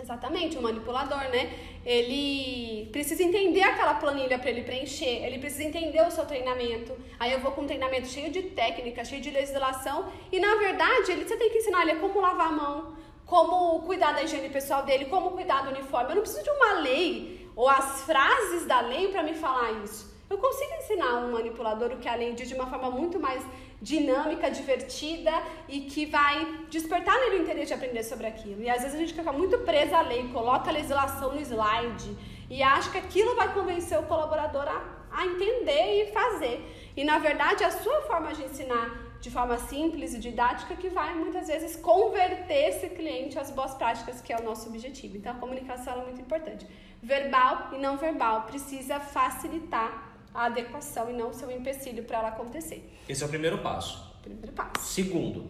Exatamente, 0.00 0.56
o 0.56 0.62
manipulador, 0.62 1.24
né? 1.30 1.52
Ele 1.84 2.88
precisa 2.92 3.22
entender 3.22 3.62
aquela 3.62 3.94
planilha 3.94 4.38
para 4.38 4.50
ele 4.50 4.62
preencher, 4.62 5.24
ele 5.24 5.38
precisa 5.38 5.64
entender 5.64 6.00
o 6.02 6.10
seu 6.10 6.24
treinamento. 6.24 6.96
Aí 7.18 7.32
eu 7.32 7.40
vou 7.40 7.52
com 7.52 7.62
um 7.62 7.66
treinamento 7.66 8.06
cheio 8.06 8.30
de 8.30 8.42
técnica, 8.42 9.04
cheio 9.04 9.20
de 9.20 9.30
legislação, 9.30 10.10
e 10.30 10.38
na 10.40 10.54
verdade 10.56 11.10
ele, 11.12 11.24
você 11.24 11.36
tem 11.36 11.50
que 11.50 11.58
ensinar 11.58 11.82
ele 11.82 12.00
como 12.00 12.20
lavar 12.20 12.48
a 12.48 12.52
mão, 12.52 12.96
como 13.26 13.82
cuidar 13.82 14.12
da 14.12 14.22
higiene 14.22 14.48
pessoal 14.48 14.82
dele, 14.84 15.06
como 15.06 15.32
cuidar 15.32 15.62
do 15.62 15.70
uniforme. 15.70 16.10
Eu 16.10 16.14
não 16.16 16.22
preciso 16.22 16.42
de 16.42 16.50
uma 16.50 16.80
lei 16.80 17.41
ou 17.54 17.68
as 17.68 18.02
frases 18.02 18.66
da 18.66 18.80
lei 18.80 19.08
para 19.08 19.22
me 19.22 19.34
falar 19.34 19.72
isso. 19.84 20.10
Eu 20.28 20.38
consigo 20.38 20.72
ensinar 20.78 21.16
um 21.16 21.32
manipulador 21.32 21.92
o 21.92 21.98
que 21.98 22.08
a 22.08 22.14
lei 22.14 22.32
diz 22.32 22.48
de 22.48 22.54
uma 22.54 22.66
forma 22.66 22.90
muito 22.90 23.20
mais 23.20 23.44
dinâmica, 23.82 24.50
divertida 24.50 25.30
e 25.68 25.80
que 25.80 26.06
vai 26.06 26.64
despertar 26.70 27.14
nele 27.20 27.36
o 27.36 27.42
interesse 27.42 27.66
de 27.66 27.74
aprender 27.74 28.02
sobre 28.02 28.26
aquilo. 28.26 28.62
E 28.62 28.70
às 28.70 28.80
vezes 28.82 28.94
a 28.94 28.98
gente 28.98 29.12
fica 29.12 29.32
muito 29.32 29.58
presa 29.58 29.98
à 29.98 30.02
lei, 30.02 30.28
coloca 30.32 30.70
a 30.70 30.72
legislação 30.72 31.34
no 31.34 31.40
slide 31.40 32.16
e 32.48 32.62
acha 32.62 32.90
que 32.90 32.98
aquilo 32.98 33.34
vai 33.34 33.52
convencer 33.52 33.98
o 33.98 34.04
colaborador 34.04 34.66
a, 34.68 34.82
a 35.10 35.26
entender 35.26 36.04
e 36.04 36.12
fazer. 36.12 36.92
E 36.96 37.04
na 37.04 37.18
verdade 37.18 37.64
a 37.64 37.70
sua 37.70 38.00
forma 38.02 38.32
de 38.32 38.44
ensinar 38.44 39.11
de 39.22 39.30
forma 39.30 39.56
simples 39.56 40.14
e 40.14 40.18
didática 40.18 40.74
que 40.74 40.88
vai 40.88 41.14
muitas 41.14 41.46
vezes 41.46 41.76
converter 41.76 42.70
esse 42.70 42.88
cliente 42.88 43.38
às 43.38 43.52
boas 43.52 43.72
práticas, 43.72 44.20
que 44.20 44.32
é 44.32 44.36
o 44.36 44.42
nosso 44.42 44.68
objetivo. 44.68 45.16
Então 45.16 45.32
a 45.32 45.36
comunicação 45.36 45.92
é 46.00 46.04
muito 46.04 46.20
importante. 46.20 46.66
Verbal 47.00 47.68
e 47.72 47.78
não 47.78 47.96
verbal 47.96 48.42
precisa 48.42 48.98
facilitar 48.98 50.12
a 50.34 50.46
adequação 50.46 51.08
e 51.08 51.12
não 51.12 51.32
ser 51.32 51.46
um 51.46 51.52
empecilho 51.52 52.02
para 52.02 52.18
ela 52.18 52.28
acontecer. 52.28 52.92
Esse 53.08 53.22
é 53.22 53.26
o 53.26 53.28
primeiro 53.28 53.58
passo. 53.58 54.12
Primeiro 54.22 54.52
passo. 54.52 54.92
Segundo. 54.92 55.48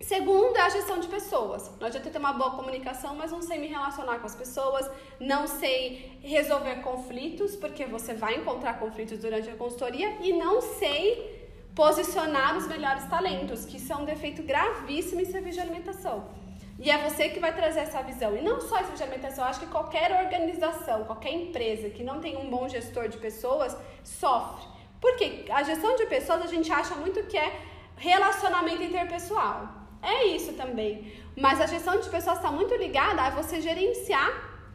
Segundo 0.00 0.56
é 0.56 0.62
a 0.62 0.68
gestão 0.68 0.98
de 0.98 1.06
pessoas. 1.06 1.70
Não 1.78 1.86
adianta 1.86 2.10
ter 2.10 2.18
uma 2.18 2.32
boa 2.32 2.52
comunicação, 2.56 3.14
mas 3.14 3.30
não 3.30 3.42
sei 3.42 3.58
me 3.58 3.68
relacionar 3.68 4.18
com 4.18 4.26
as 4.26 4.34
pessoas, 4.34 4.90
não 5.20 5.46
sei 5.46 6.18
resolver 6.20 6.76
conflitos, 6.82 7.54
porque 7.54 7.84
você 7.84 8.12
vai 8.12 8.36
encontrar 8.36 8.80
conflitos 8.80 9.18
durante 9.18 9.48
a 9.50 9.54
consultoria, 9.54 10.18
e 10.20 10.32
não 10.32 10.60
sei 10.60 11.37
posicionar 11.80 12.56
os 12.56 12.66
melhores 12.66 13.04
talentos, 13.06 13.64
que 13.64 13.78
são 13.78 14.02
um 14.02 14.04
defeito 14.04 14.42
gravíssimo 14.42 15.20
em 15.20 15.24
serviço 15.24 15.58
de 15.58 15.64
alimentação. 15.66 16.16
E 16.80 16.90
é 16.90 16.98
você 16.98 17.28
que 17.28 17.38
vai 17.38 17.54
trazer 17.54 17.80
essa 17.80 18.02
visão. 18.02 18.36
E 18.36 18.42
não 18.42 18.60
só 18.60 18.78
serviço 18.78 18.96
de 18.96 19.02
alimentação, 19.04 19.44
acho 19.44 19.60
que 19.60 19.66
qualquer 19.66 20.10
organização, 20.24 21.04
qualquer 21.04 21.32
empresa 21.32 21.88
que 21.88 22.02
não 22.02 22.18
tem 22.20 22.36
um 22.36 22.50
bom 22.50 22.68
gestor 22.68 23.06
de 23.08 23.16
pessoas 23.18 23.76
sofre. 24.02 24.66
Porque 25.00 25.44
a 25.50 25.62
gestão 25.62 25.94
de 25.94 26.06
pessoas 26.06 26.42
a 26.42 26.46
gente 26.48 26.70
acha 26.72 26.96
muito 26.96 27.22
que 27.30 27.38
é 27.38 27.60
relacionamento 27.96 28.82
interpessoal. 28.82 29.68
É 30.02 30.26
isso 30.26 30.54
também. 30.54 31.12
Mas 31.36 31.60
a 31.60 31.66
gestão 31.66 32.00
de 32.00 32.08
pessoas 32.08 32.38
está 32.38 32.50
muito 32.50 32.74
ligada 32.74 33.22
a 33.22 33.30
você 33.30 33.60
gerenciar 33.60 34.32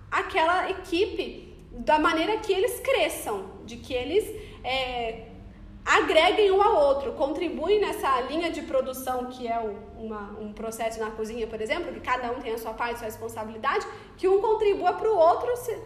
aquela 0.10 0.70
equipe 0.70 1.54
da 1.70 2.00
maneira 2.00 2.38
que 2.38 2.54
eles 2.54 2.80
cresçam, 2.80 3.38
de 3.66 3.76
que 3.76 3.94
eles 3.94 4.26
é, 4.64 5.33
agreguem 5.86 6.52
um 6.52 6.62
ao 6.62 6.76
outro, 6.88 7.14
contribuem 7.14 7.80
nessa 7.80 8.22
linha 8.22 8.50
de 8.52 8.62
produção 8.62 9.26
que 9.26 9.48
é 9.48 9.60
uma, 9.98 10.32
um 10.40 10.54
processo 10.54 11.00
na 11.00 11.12
cozinha, 11.12 11.46
por 11.48 11.60
exemplo, 11.62 11.92
que 11.94 12.00
cada 12.00 12.32
um 12.32 12.40
tem 12.40 12.54
a 12.54 12.58
sua 12.58 12.74
parte, 12.74 12.96
a 12.96 12.98
sua 13.00 13.06
responsabilidade, 13.08 13.86
que 14.18 14.28
um 14.28 14.42
contribua 14.42 14.94
para 14.94 15.10
o 15.10 15.18
outro 15.18 15.56
se, 15.58 15.78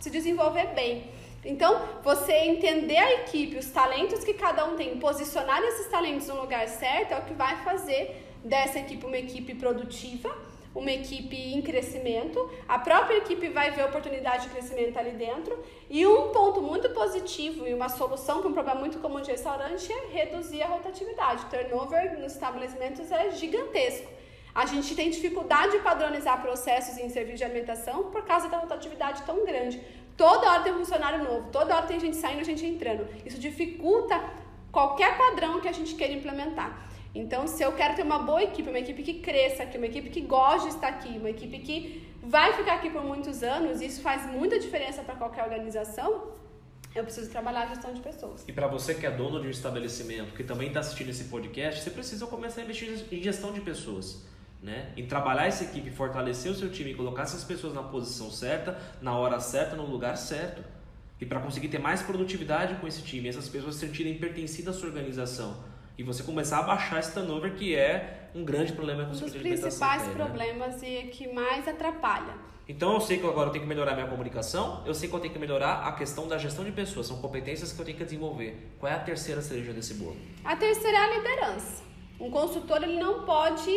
se 0.00 0.10
desenvolver 0.10 0.68
bem. 0.74 1.10
Então, 1.44 1.82
você 2.04 2.32
entender 2.32 2.98
a 2.98 3.14
equipe, 3.14 3.58
os 3.58 3.70
talentos 3.70 4.22
que 4.22 4.32
cada 4.32 4.64
um 4.64 4.76
tem, 4.76 4.98
posicionar 4.98 5.60
esses 5.62 5.88
talentos 5.88 6.28
no 6.28 6.40
lugar 6.40 6.66
certo 6.68 7.12
é 7.12 7.18
o 7.18 7.22
que 7.22 7.34
vai 7.34 7.56
fazer 7.64 8.28
dessa 8.44 8.78
equipe 8.78 9.04
uma 9.04 9.18
equipe 9.18 9.54
produtiva 9.54 10.34
uma 10.74 10.90
equipe 10.90 11.36
em 11.36 11.60
crescimento, 11.60 12.50
a 12.66 12.78
própria 12.78 13.18
equipe 13.18 13.48
vai 13.48 13.70
ver 13.70 13.84
oportunidade 13.84 14.44
de 14.44 14.50
crescimento 14.50 14.98
ali 14.98 15.12
dentro. 15.12 15.62
E 15.90 16.06
um 16.06 16.30
ponto 16.30 16.62
muito 16.62 16.88
positivo 16.90 17.66
e 17.66 17.74
uma 17.74 17.88
solução 17.88 18.40
para 18.40 18.48
um 18.48 18.54
problema 18.54 18.80
muito 18.80 18.98
comum 18.98 19.20
de 19.20 19.30
restaurante 19.30 19.92
é 19.92 20.06
reduzir 20.10 20.62
a 20.62 20.68
rotatividade. 20.68 21.44
O 21.44 21.48
turnover 21.50 22.18
nos 22.18 22.32
estabelecimentos 22.32 23.10
é 23.10 23.30
gigantesco. 23.32 24.08
A 24.54 24.66
gente 24.66 24.94
tem 24.94 25.08
dificuldade 25.08 25.72
de 25.72 25.78
padronizar 25.78 26.40
processos 26.42 26.98
em 26.98 27.08
serviço 27.08 27.38
de 27.38 27.44
alimentação 27.44 28.04
por 28.10 28.22
causa 28.24 28.48
da 28.48 28.58
rotatividade 28.58 29.22
tão 29.22 29.46
grande. 29.46 29.80
Toda 30.16 30.50
hora 30.50 30.62
tem 30.62 30.74
um 30.74 30.78
funcionário 30.78 31.24
novo, 31.24 31.48
toda 31.50 31.74
hora 31.74 31.86
tem 31.86 31.98
gente 31.98 32.16
saindo, 32.16 32.44
gente 32.44 32.64
entrando. 32.66 33.08
Isso 33.24 33.38
dificulta 33.38 34.22
qualquer 34.70 35.16
padrão 35.16 35.60
que 35.60 35.68
a 35.68 35.72
gente 35.72 35.94
queira 35.94 36.12
implementar. 36.12 36.91
Então, 37.14 37.46
se 37.46 37.62
eu 37.62 37.72
quero 37.72 37.94
ter 37.94 38.02
uma 38.02 38.20
boa 38.20 38.42
equipe, 38.42 38.68
uma 38.68 38.78
equipe 38.78 39.02
que 39.02 39.14
cresça 39.14 39.64
aqui, 39.64 39.76
uma 39.76 39.86
equipe 39.86 40.08
que 40.08 40.22
goste 40.22 40.68
de 40.68 40.74
estar 40.74 40.88
aqui, 40.88 41.18
uma 41.18 41.28
equipe 41.28 41.58
que 41.58 42.08
vai 42.22 42.54
ficar 42.54 42.74
aqui 42.74 42.88
por 42.88 43.04
muitos 43.04 43.42
anos, 43.42 43.80
isso 43.82 44.00
faz 44.00 44.24
muita 44.30 44.58
diferença 44.58 45.02
para 45.02 45.14
qualquer 45.16 45.44
organização, 45.44 46.32
eu 46.94 47.04
preciso 47.04 47.30
trabalhar 47.30 47.62
a 47.62 47.66
gestão 47.66 47.92
de 47.92 48.00
pessoas. 48.00 48.44
E 48.48 48.52
para 48.52 48.66
você 48.66 48.94
que 48.94 49.06
é 49.06 49.10
dono 49.10 49.40
de 49.40 49.46
um 49.46 49.50
estabelecimento, 49.50 50.32
que 50.34 50.42
também 50.42 50.68
está 50.68 50.80
assistindo 50.80 51.10
esse 51.10 51.24
podcast, 51.24 51.82
você 51.82 51.90
precisa 51.90 52.26
começar 52.26 52.62
a 52.62 52.64
investir 52.64 53.06
em 53.10 53.22
gestão 53.22 53.52
de 53.52 53.60
pessoas. 53.60 54.24
Né? 54.62 54.92
Em 54.96 55.06
trabalhar 55.06 55.46
essa 55.46 55.64
equipe, 55.64 55.90
fortalecer 55.90 56.50
o 56.50 56.54
seu 56.54 56.70
time, 56.70 56.94
colocar 56.94 57.24
essas 57.24 57.42
pessoas 57.42 57.74
na 57.74 57.82
posição 57.82 58.30
certa, 58.30 58.78
na 59.00 59.16
hora 59.16 59.40
certa, 59.40 59.74
no 59.74 59.84
lugar 59.84 60.16
certo. 60.16 60.62
E 61.20 61.26
para 61.26 61.40
conseguir 61.40 61.68
ter 61.68 61.78
mais 61.78 62.00
produtividade 62.00 62.76
com 62.76 62.86
esse 62.86 63.02
time, 63.02 63.28
essas 63.28 63.48
pessoas 63.48 63.74
sentirem 63.74 64.18
pertencidas 64.18 64.76
à 64.76 64.78
sua 64.78 64.88
organização 64.88 65.71
E 65.96 66.02
você 66.02 66.22
começar 66.22 66.58
a 66.58 66.62
baixar 66.62 66.98
esse 66.98 67.12
turnover, 67.12 67.54
que 67.54 67.76
é 67.76 68.30
um 68.34 68.44
grande 68.44 68.72
problema 68.72 69.04
com 69.04 69.10
um 69.10 69.18
dos 69.18 69.32
principais 69.32 70.02
tem, 70.02 70.10
né? 70.10 70.14
problemas 70.14 70.80
né? 70.80 70.88
e 70.88 71.08
que 71.08 71.32
mais 71.32 71.68
atrapalha. 71.68 72.34
Então 72.68 72.94
eu 72.94 73.00
sei 73.00 73.18
que 73.18 73.26
agora 73.26 73.48
eu 73.48 73.52
tenho 73.52 73.64
que 73.64 73.68
melhorar 73.68 73.94
minha 73.94 74.06
comunicação, 74.06 74.82
eu 74.86 74.94
sei 74.94 75.08
que 75.08 75.14
eu 75.14 75.20
tenho 75.20 75.32
que 75.32 75.38
melhorar 75.38 75.86
a 75.86 75.92
questão 75.92 76.28
da 76.28 76.38
gestão 76.38 76.64
de 76.64 76.72
pessoas, 76.72 77.06
são 77.06 77.20
competências 77.20 77.72
que 77.72 77.80
eu 77.80 77.84
tenho 77.84 77.98
que 77.98 78.04
desenvolver. 78.04 78.72
Qual 78.78 78.90
é 78.90 78.94
a 78.94 79.00
terceira 79.00 79.42
cereja 79.42 79.72
desse 79.72 79.94
bolo? 79.94 80.16
A 80.44 80.56
terceira 80.56 80.96
é 80.96 81.00
a 81.00 81.16
liderança. 81.16 81.82
Um 82.18 82.30
consultor 82.30 82.82
ele 82.82 82.98
não 82.98 83.24
pode 83.24 83.70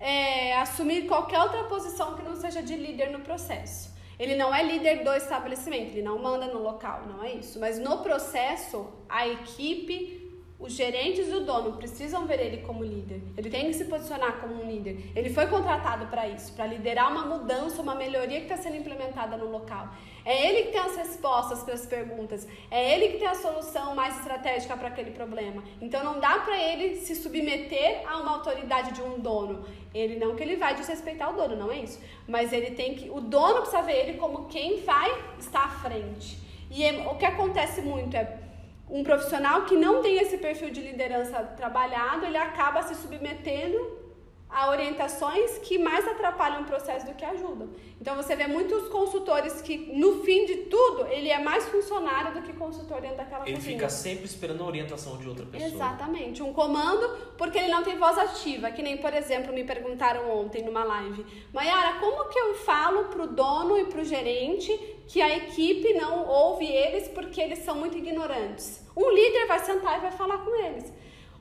é, 0.00 0.58
assumir 0.58 1.06
qualquer 1.06 1.40
outra 1.40 1.64
posição 1.64 2.14
que 2.14 2.22
não 2.22 2.34
seja 2.34 2.62
de 2.62 2.76
líder 2.76 3.10
no 3.10 3.20
processo. 3.20 3.94
Ele 4.18 4.34
não 4.34 4.54
é 4.54 4.62
líder 4.62 5.04
do 5.04 5.12
estabelecimento, 5.12 5.92
ele 5.92 6.02
não 6.02 6.18
manda 6.18 6.46
no 6.46 6.62
local, 6.62 7.06
não 7.06 7.22
é 7.22 7.34
isso. 7.34 7.60
Mas 7.60 7.78
no 7.78 7.98
processo, 7.98 8.86
a 9.08 9.28
equipe 9.28 10.25
os 10.58 10.72
gerentes 10.72 11.28
e 11.28 11.34
o 11.34 11.44
dono 11.44 11.76
precisam 11.76 12.26
ver 12.26 12.40
ele 12.40 12.58
como 12.62 12.82
líder. 12.82 13.20
Ele 13.36 13.50
tem 13.50 13.66
que 13.66 13.74
se 13.74 13.84
posicionar 13.84 14.40
como 14.40 14.54
um 14.54 14.66
líder. 14.66 15.12
Ele 15.14 15.28
foi 15.28 15.46
contratado 15.48 16.06
para 16.06 16.26
isso, 16.28 16.52
para 16.54 16.66
liderar 16.66 17.12
uma 17.12 17.26
mudança, 17.26 17.82
uma 17.82 17.94
melhoria 17.94 18.38
que 18.38 18.44
está 18.44 18.56
sendo 18.56 18.76
implementada 18.76 19.36
no 19.36 19.50
local. 19.50 19.90
É 20.24 20.48
ele 20.48 20.62
que 20.62 20.72
tem 20.72 20.80
as 20.80 20.96
respostas 20.96 21.62
para 21.62 21.74
as 21.74 21.84
perguntas. 21.84 22.48
É 22.70 22.94
ele 22.94 23.08
que 23.08 23.18
tem 23.18 23.28
a 23.28 23.34
solução 23.34 23.94
mais 23.94 24.16
estratégica 24.16 24.74
para 24.76 24.88
aquele 24.88 25.10
problema. 25.10 25.62
Então 25.80 26.02
não 26.02 26.18
dá 26.18 26.38
para 26.38 26.56
ele 26.58 26.96
se 26.96 27.14
submeter 27.14 28.02
a 28.08 28.16
uma 28.16 28.32
autoridade 28.32 28.92
de 28.92 29.02
um 29.02 29.20
dono. 29.20 29.66
Ele 29.94 30.16
não 30.16 30.34
que 30.34 30.42
ele 30.42 30.56
vai 30.56 30.74
desrespeitar 30.74 31.34
o 31.34 31.36
dono, 31.36 31.54
não 31.54 31.70
é 31.70 31.80
isso. 31.80 32.00
Mas 32.26 32.52
ele 32.52 32.70
tem 32.70 32.94
que, 32.94 33.10
o 33.10 33.20
dono 33.20 33.60
precisa 33.60 33.82
ver 33.82 34.08
ele 34.08 34.18
como 34.18 34.46
quem 34.46 34.80
vai 34.80 35.10
estar 35.38 35.64
à 35.64 35.68
frente. 35.68 36.38
E 36.70 36.82
é, 36.82 37.06
o 37.08 37.14
que 37.14 37.26
acontece 37.26 37.80
muito 37.82 38.16
é 38.16 38.45
um 38.88 39.02
profissional 39.02 39.62
que 39.62 39.76
não 39.76 40.00
tem 40.02 40.18
esse 40.18 40.38
perfil 40.38 40.70
de 40.70 40.80
liderança 40.80 41.42
trabalhado, 41.56 42.24
ele 42.24 42.36
acaba 42.36 42.82
se 42.82 42.94
submetendo 42.94 44.06
a 44.48 44.70
orientações 44.70 45.58
que 45.58 45.76
mais 45.76 46.06
atrapalham 46.06 46.62
o 46.62 46.64
processo 46.64 47.04
do 47.04 47.14
que 47.14 47.24
ajudam. 47.24 47.68
Então 48.00 48.14
você 48.14 48.36
vê 48.36 48.46
muitos 48.46 48.88
consultores 48.88 49.60
que 49.60 49.76
no 49.98 50.22
fim 50.22 50.46
de 50.46 50.56
tudo 50.74 51.04
ele 51.08 51.28
é 51.28 51.38
mais 51.42 51.66
funcionário 51.68 52.32
do 52.32 52.42
que 52.42 52.52
consultor 52.52 53.00
dentro 53.00 53.16
daquela 53.16 53.42
Ele 53.44 53.56
cozinha. 53.56 53.74
fica 53.76 53.88
sempre 53.90 54.24
esperando 54.24 54.62
a 54.62 54.66
orientação 54.66 55.16
de 55.18 55.28
outra 55.28 55.44
pessoa. 55.44 55.68
Exatamente, 55.68 56.44
um 56.44 56.52
comando 56.52 57.08
porque 57.36 57.58
ele 57.58 57.68
não 57.68 57.82
tem 57.82 57.98
voz 57.98 58.16
ativa, 58.16 58.70
que 58.70 58.82
nem 58.82 58.96
por 58.98 59.12
exemplo 59.12 59.52
me 59.52 59.64
perguntaram 59.64 60.30
ontem 60.30 60.62
numa 60.64 60.84
live, 60.84 61.26
Maiara, 61.52 61.98
como 61.98 62.28
que 62.28 62.38
eu 62.38 62.54
falo 62.54 63.06
pro 63.06 63.26
dono 63.26 63.76
e 63.76 63.84
pro 63.86 64.04
gerente 64.04 64.95
que 65.06 65.22
a 65.22 65.36
equipe 65.36 65.94
não 65.94 66.26
ouve 66.26 66.66
eles 66.66 67.08
porque 67.08 67.40
eles 67.40 67.60
são 67.60 67.76
muito 67.76 67.96
ignorantes. 67.96 68.84
Um 68.96 69.10
líder 69.10 69.46
vai 69.46 69.58
sentar 69.60 69.98
e 69.98 70.00
vai 70.00 70.10
falar 70.10 70.38
com 70.38 70.54
eles. 70.64 70.92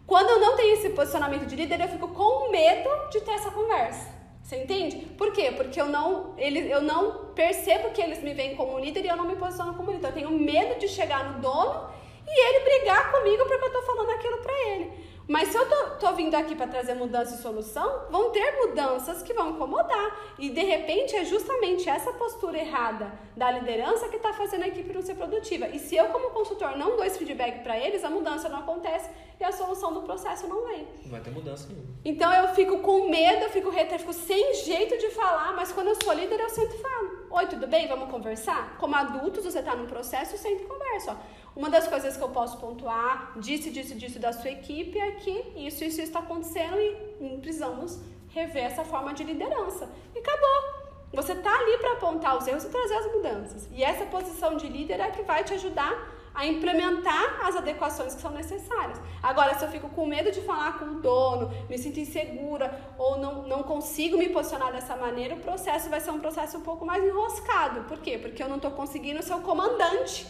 Quando 0.05 0.29
eu 0.29 0.39
não 0.39 0.55
tenho 0.55 0.73
esse 0.73 0.89
posicionamento 0.89 1.45
de 1.47 1.55
líder, 1.55 1.81
eu 1.81 1.87
fico 1.87 2.07
com 2.09 2.51
medo 2.51 2.89
de 3.09 3.21
ter 3.21 3.31
essa 3.31 3.49
conversa. 3.49 4.13
Você 4.43 4.57
entende? 4.57 4.97
Por 5.17 5.31
quê? 5.31 5.51
Porque 5.51 5.81
eu 5.81 5.87
não, 5.87 6.35
ele, 6.37 6.71
eu 6.71 6.79
não 6.79 7.33
percebo 7.33 7.89
que 7.89 7.99
eles 7.99 8.21
me 8.21 8.35
veem 8.35 8.55
como 8.55 8.77
líder 8.77 9.03
e 9.03 9.07
eu 9.07 9.15
não 9.15 9.25
me 9.25 9.35
posiciono 9.35 9.73
como 9.73 9.91
líder. 9.91 10.09
Eu 10.09 10.13
tenho 10.13 10.29
medo 10.29 10.77
de 10.79 10.87
chegar 10.87 11.31
no 11.31 11.41
dono 11.41 11.89
e 12.27 12.47
ele 12.47 12.63
brigar 12.63 13.11
comigo 13.11 13.43
porque 13.45 13.63
eu 13.63 13.67
estou 13.67 13.81
falando 13.81 14.11
aquilo 14.11 14.37
para 14.37 14.53
ele. 14.69 14.91
Mas 15.27 15.49
se 15.49 15.57
eu 15.57 15.67
tô, 15.67 16.07
tô 16.07 16.13
vindo 16.13 16.35
aqui 16.35 16.55
para 16.55 16.67
trazer 16.67 16.93
mudança 16.93 17.35
e 17.35 17.41
solução, 17.41 18.05
vão 18.11 18.31
ter 18.31 18.57
mudanças 18.57 19.23
que 19.23 19.33
vão 19.33 19.51
incomodar. 19.51 20.35
E 20.37 20.49
de 20.49 20.61
repente 20.61 21.15
é 21.15 21.25
justamente 21.25 21.89
essa 21.89 22.13
postura 22.13 22.59
errada 22.59 23.11
da 23.35 23.49
liderança 23.49 24.07
que 24.07 24.17
está 24.17 24.31
fazendo 24.33 24.63
a 24.63 24.67
equipe 24.67 24.93
não 24.93 25.01
ser 25.01 25.15
produtiva. 25.15 25.67
E 25.69 25.79
se 25.79 25.95
eu, 25.95 26.07
como 26.09 26.29
consultor, 26.29 26.77
não 26.77 26.95
dou 26.95 27.03
esse 27.03 27.17
feedback 27.17 27.63
para 27.63 27.77
eles, 27.77 28.03
a 28.03 28.09
mudança 28.09 28.47
não 28.47 28.59
acontece 28.59 29.09
e 29.39 29.43
a 29.43 29.51
solução 29.51 29.93
do 29.93 30.01
processo 30.03 30.47
não 30.47 30.65
vem. 30.67 30.87
Não 31.03 31.11
vai 31.11 31.21
ter 31.21 31.31
mudança 31.31 31.67
nenhuma. 31.67 31.89
Então 32.05 32.31
eu 32.31 32.49
fico 32.49 32.79
com 32.79 33.09
medo, 33.09 33.43
eu 33.43 33.49
fico 33.49 33.69
reta, 33.69 33.95
eu 33.95 33.99
fico 33.99 34.13
sem 34.13 34.53
jeito 34.53 34.97
de 34.97 35.09
falar, 35.09 35.53
mas 35.55 35.71
quando 35.71 35.87
eu 35.87 35.95
sou 35.95 36.13
líder, 36.13 36.39
eu 36.39 36.49
sempre 36.49 36.77
falo: 36.77 37.25
Oi, 37.31 37.47
tudo 37.47 37.67
bem? 37.67 37.87
Vamos 37.87 38.09
conversar? 38.09 38.77
Como 38.77 38.95
adultos, 38.95 39.43
você 39.43 39.59
está 39.59 39.75
num 39.75 39.87
processo, 39.87 40.35
eu 40.35 40.39
sempre 40.39 40.65
converso. 40.65 41.11
Ó. 41.11 41.15
Uma 41.55 41.69
das 41.69 41.87
coisas 41.87 42.17
que 42.17 42.23
eu 42.23 42.29
posso 42.29 42.57
pontuar, 42.57 43.31
disse, 43.37 43.69
disse, 43.71 43.95
disse 43.95 44.19
da 44.19 44.33
sua 44.33 44.51
equipe, 44.51 44.99
é 44.99 45.11
que 45.11 45.53
isso, 45.55 45.85
isso 45.85 46.01
está 46.01 46.19
acontecendo 46.19 46.77
e 46.77 47.37
precisamos 47.37 47.97
rever 48.29 48.65
essa 48.65 48.83
forma 48.83 49.13
de 49.13 49.23
liderança. 49.23 49.89
E 50.13 50.19
acabou. 50.19 50.85
Você 51.13 51.31
está 51.31 51.57
ali 51.57 51.77
para 51.77 51.93
apontar 51.93 52.37
os 52.37 52.45
erros 52.45 52.65
e 52.65 52.69
trazer 52.69 52.95
as 52.95 53.13
mudanças. 53.13 53.69
E 53.71 53.81
essa 53.81 54.05
posição 54.05 54.57
de 54.57 54.67
líder 54.67 54.99
é 54.99 55.09
que 55.11 55.23
vai 55.23 55.45
te 55.45 55.53
ajudar 55.53 56.13
a 56.33 56.45
implementar 56.45 57.39
as 57.47 57.55
adequações 57.55 58.13
que 58.13 58.21
são 58.21 58.31
necessárias. 58.31 58.99
Agora, 59.23 59.57
se 59.57 59.63
eu 59.63 59.69
fico 59.69 59.87
com 59.87 60.05
medo 60.05 60.33
de 60.33 60.41
falar 60.41 60.77
com 60.77 60.85
o 60.85 60.99
dono, 60.99 61.49
me 61.69 61.77
sinto 61.77 62.01
insegura 62.01 62.77
ou 62.97 63.17
não, 63.17 63.43
não 63.43 63.63
consigo 63.63 64.17
me 64.17 64.27
posicionar 64.27 64.73
dessa 64.73 64.97
maneira, 64.97 65.35
o 65.35 65.39
processo 65.39 65.89
vai 65.89 66.01
ser 66.01 66.11
um 66.11 66.19
processo 66.19 66.57
um 66.57 66.61
pouco 66.61 66.85
mais 66.85 67.01
enroscado. 67.01 67.85
Por 67.85 67.99
quê? 67.99 68.17
Porque 68.17 68.43
eu 68.43 68.49
não 68.49 68.57
estou 68.57 68.71
conseguindo 68.71 69.23
ser 69.23 69.35
o 69.35 69.39
comandante 69.39 70.27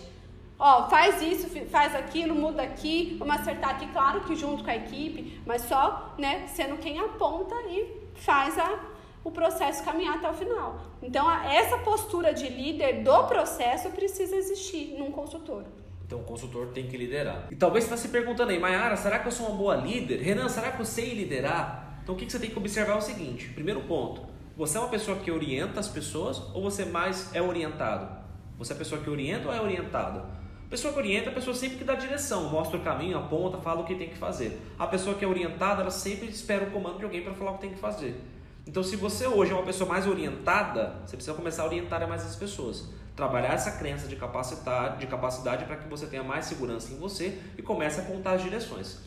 Ó, 0.57 0.89
faz 0.89 1.21
isso, 1.21 1.49
faz 1.69 1.93
aquilo, 1.95 2.33
muda 2.33 2.63
aqui, 2.63 3.17
vamos 3.19 3.35
acertar 3.35 3.71
aqui, 3.71 3.87
claro 3.87 4.21
que 4.21 4.35
junto 4.35 4.63
com 4.63 4.69
a 4.69 4.75
equipe, 4.75 5.41
mas 5.45 5.63
só, 5.63 6.15
né, 6.17 6.47
sendo 6.47 6.77
quem 6.77 6.97
aponta 6.97 7.55
e 7.67 8.09
faz 8.15 8.57
a, 8.57 8.79
o 9.23 9.31
processo 9.31 9.83
caminhar 9.83 10.15
até 10.15 10.29
o 10.29 10.33
final. 10.33 10.79
Então, 11.03 11.27
a, 11.27 11.53
essa 11.53 11.77
postura 11.79 12.33
de 12.33 12.47
líder 12.47 13.03
do 13.03 13.23
processo 13.25 13.89
precisa 13.89 14.35
existir 14.35 14.95
num 14.97 15.11
consultor. 15.11 15.65
Então, 16.05 16.19
o 16.19 16.23
consultor 16.23 16.67
tem 16.67 16.87
que 16.87 16.95
liderar. 16.95 17.47
E 17.51 17.55
talvez 17.55 17.83
você 17.83 17.93
está 17.93 18.07
se 18.07 18.09
perguntando 18.09 18.51
aí, 18.51 18.59
Mayara, 18.59 18.95
será 18.95 19.19
que 19.19 19.27
eu 19.27 19.31
sou 19.31 19.47
uma 19.47 19.57
boa 19.57 19.75
líder? 19.75 20.21
Renan, 20.21 20.47
será 20.47 20.71
que 20.71 20.79
eu 20.79 20.85
sei 20.85 21.13
liderar? 21.13 21.99
Então, 22.03 22.13
o 22.13 22.17
que, 22.17 22.25
que 22.25 22.31
você 22.31 22.39
tem 22.39 22.49
que 22.49 22.57
observar 22.57 22.93
é 22.93 22.97
o 22.97 23.01
seguinte: 23.01 23.49
primeiro 23.49 23.81
ponto, 23.81 24.21
você 24.55 24.77
é 24.77 24.79
uma 24.79 24.89
pessoa 24.89 25.17
que 25.17 25.31
orienta 25.31 25.79
as 25.79 25.87
pessoas 25.89 26.37
ou 26.53 26.61
você 26.61 26.85
mais 26.85 27.33
é 27.35 27.41
orientado? 27.41 28.23
Você 28.57 28.71
é 28.71 28.75
a 28.75 28.79
pessoa 28.79 29.01
que 29.01 29.09
orienta 29.09 29.47
ou 29.47 29.53
é 29.53 29.59
orientada? 29.59 30.44
A 30.65 30.67
pessoa 30.67 30.91
que 30.91 30.99
orienta 30.99 31.29
a 31.29 31.33
pessoa 31.33 31.55
sempre 31.55 31.77
que 31.77 31.83
dá 31.83 31.93
direção, 31.93 32.49
mostra 32.49 32.77
o 32.77 32.81
caminho, 32.81 33.17
aponta, 33.17 33.59
fala 33.59 33.81
o 33.81 33.85
que 33.85 33.93
tem 33.93 34.09
que 34.09 34.17
fazer. 34.17 34.59
A 34.79 34.87
pessoa 34.87 35.15
que 35.15 35.23
é 35.23 35.27
orientada, 35.27 35.81
ela 35.81 35.91
sempre 35.91 36.27
espera 36.27 36.65
o 36.65 36.71
comando 36.71 36.97
de 36.97 37.03
alguém 37.05 37.21
para 37.21 37.33
falar 37.33 37.51
o 37.51 37.53
que 37.55 37.61
tem 37.61 37.69
que 37.69 37.79
fazer. 37.79 38.19
Então, 38.67 38.81
se 38.81 38.95
você 38.95 39.27
hoje 39.27 39.51
é 39.51 39.53
uma 39.53 39.63
pessoa 39.63 39.87
mais 39.87 40.07
orientada, 40.07 41.01
você 41.05 41.15
precisa 41.15 41.35
começar 41.35 41.61
a 41.61 41.65
orientar 41.67 42.05
mais 42.09 42.25
as 42.25 42.35
pessoas. 42.35 42.89
Trabalhar 43.15 43.53
essa 43.53 43.73
crença 43.73 44.07
de 44.07 44.15
capacidade, 44.15 44.99
de 44.99 45.07
capacidade 45.07 45.65
para 45.65 45.75
que 45.75 45.87
você 45.87 46.07
tenha 46.07 46.23
mais 46.23 46.45
segurança 46.45 46.91
em 46.91 46.97
você 46.97 47.39
e 47.55 47.61
comece 47.61 47.99
a 47.99 48.03
apontar 48.03 48.33
as 48.33 48.41
direções. 48.41 48.97